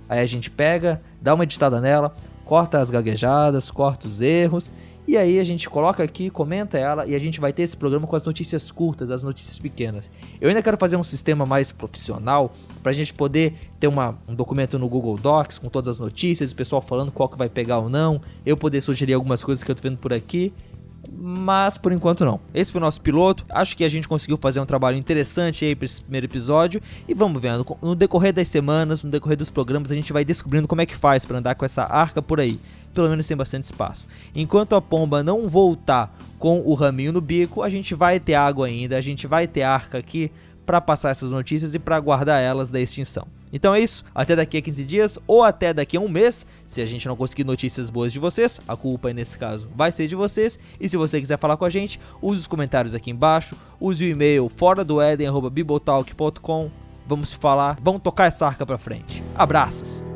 Aí 0.08 0.20
a 0.20 0.26
gente 0.26 0.48
pega, 0.48 1.02
dá 1.20 1.34
uma 1.34 1.42
editada 1.42 1.80
nela, 1.80 2.14
corta 2.44 2.78
as 2.78 2.88
gaguejadas, 2.88 3.68
corta 3.70 4.06
os 4.06 4.20
erros 4.20 4.70
e 5.08 5.16
aí 5.16 5.38
a 5.38 5.44
gente 5.44 5.68
coloca 5.68 6.02
aqui, 6.02 6.30
comenta 6.30 6.76
ela 6.76 7.06
e 7.06 7.14
a 7.14 7.18
gente 7.18 7.40
vai 7.40 7.52
ter 7.52 7.62
esse 7.62 7.76
programa 7.76 8.06
com 8.06 8.16
as 8.16 8.24
notícias 8.24 8.72
curtas, 8.72 9.10
as 9.10 9.22
notícias 9.22 9.58
pequenas. 9.58 10.10
Eu 10.40 10.48
ainda 10.48 10.60
quero 10.62 10.76
fazer 10.76 10.96
um 10.96 11.04
sistema 11.04 11.46
mais 11.46 11.70
profissional 11.70 12.52
para 12.82 12.90
a 12.90 12.94
gente 12.94 13.14
poder 13.14 13.54
ter 13.78 13.86
uma, 13.86 14.18
um 14.28 14.34
documento 14.34 14.78
no 14.78 14.88
Google 14.88 15.16
Docs 15.16 15.58
com 15.58 15.68
todas 15.68 15.88
as 15.88 15.98
notícias, 15.98 16.50
o 16.50 16.56
pessoal 16.56 16.82
falando 16.82 17.12
qual 17.12 17.28
que 17.28 17.38
vai 17.38 17.48
pegar 17.48 17.78
ou 17.78 17.88
não, 17.88 18.20
eu 18.44 18.56
poder 18.56 18.80
sugerir 18.80 19.14
algumas 19.14 19.44
coisas 19.44 19.62
que 19.62 19.70
eu 19.70 19.74
tô 19.74 19.82
vendo 19.82 19.98
por 19.98 20.12
aqui 20.12 20.52
mas 21.12 21.78
por 21.78 21.92
enquanto 21.92 22.24
não. 22.24 22.40
Esse 22.54 22.72
foi 22.72 22.80
o 22.80 22.84
nosso 22.84 23.00
piloto. 23.00 23.44
Acho 23.48 23.76
que 23.76 23.84
a 23.84 23.88
gente 23.88 24.08
conseguiu 24.08 24.36
fazer 24.36 24.60
um 24.60 24.66
trabalho 24.66 24.96
interessante 24.96 25.64
aí 25.64 25.74
para 25.74 25.86
esse 25.86 26.02
primeiro 26.02 26.26
episódio 26.26 26.80
e 27.08 27.14
vamos 27.14 27.40
vendo. 27.40 27.66
No 27.82 27.94
decorrer 27.94 28.32
das 28.32 28.48
semanas, 28.48 29.04
no 29.04 29.10
decorrer 29.10 29.36
dos 29.36 29.50
programas, 29.50 29.90
a 29.90 29.94
gente 29.94 30.12
vai 30.12 30.24
descobrindo 30.24 30.68
como 30.68 30.80
é 30.80 30.86
que 30.86 30.96
faz 30.96 31.24
para 31.24 31.38
andar 31.38 31.54
com 31.54 31.64
essa 31.64 31.84
arca 31.84 32.20
por 32.22 32.40
aí. 32.40 32.58
Pelo 32.94 33.10
menos 33.10 33.26
tem 33.26 33.36
bastante 33.36 33.64
espaço. 33.64 34.06
Enquanto 34.34 34.74
a 34.74 34.80
pomba 34.80 35.22
não 35.22 35.48
voltar 35.48 36.16
com 36.38 36.62
o 36.64 36.74
raminho 36.74 37.12
no 37.12 37.20
bico, 37.20 37.62
a 37.62 37.68
gente 37.68 37.94
vai 37.94 38.18
ter 38.18 38.34
água 38.34 38.66
ainda, 38.66 38.96
a 38.96 39.00
gente 39.00 39.26
vai 39.26 39.46
ter 39.46 39.62
arca 39.62 39.98
aqui 39.98 40.32
para 40.66 40.80
passar 40.80 41.10
essas 41.10 41.30
notícias 41.30 41.74
e 41.74 41.78
para 41.78 41.98
guardar 42.00 42.42
elas 42.42 42.70
da 42.70 42.80
extinção. 42.80 43.26
Então 43.52 43.74
é 43.74 43.80
isso, 43.80 44.04
até 44.14 44.34
daqui 44.34 44.58
a 44.58 44.62
15 44.62 44.84
dias 44.84 45.18
ou 45.26 45.42
até 45.42 45.72
daqui 45.72 45.96
a 45.96 46.00
um 46.00 46.08
mês. 46.08 46.44
Se 46.66 46.82
a 46.82 46.86
gente 46.86 47.06
não 47.06 47.16
conseguir 47.16 47.44
notícias 47.44 47.88
boas 47.88 48.12
de 48.12 48.18
vocês, 48.18 48.60
a 48.66 48.76
culpa 48.76 49.12
nesse 49.12 49.38
caso 49.38 49.68
vai 49.74 49.92
ser 49.92 50.08
de 50.08 50.16
vocês. 50.16 50.58
E 50.80 50.88
se 50.88 50.96
você 50.96 51.20
quiser 51.20 51.38
falar 51.38 51.56
com 51.56 51.64
a 51.64 51.70
gente, 51.70 52.00
use 52.20 52.40
os 52.40 52.46
comentários 52.46 52.94
aqui 52.94 53.10
embaixo, 53.10 53.56
use 53.80 54.04
o 54.04 54.08
e-mail 54.08 54.48
fora 54.48 54.84
do 54.84 55.00
Eden, 55.00 55.28
Vamos 57.08 57.32
falar, 57.32 57.78
vamos 57.80 58.02
tocar 58.02 58.26
essa 58.26 58.46
arca 58.46 58.66
pra 58.66 58.76
frente. 58.76 59.22
Abraços! 59.36 60.15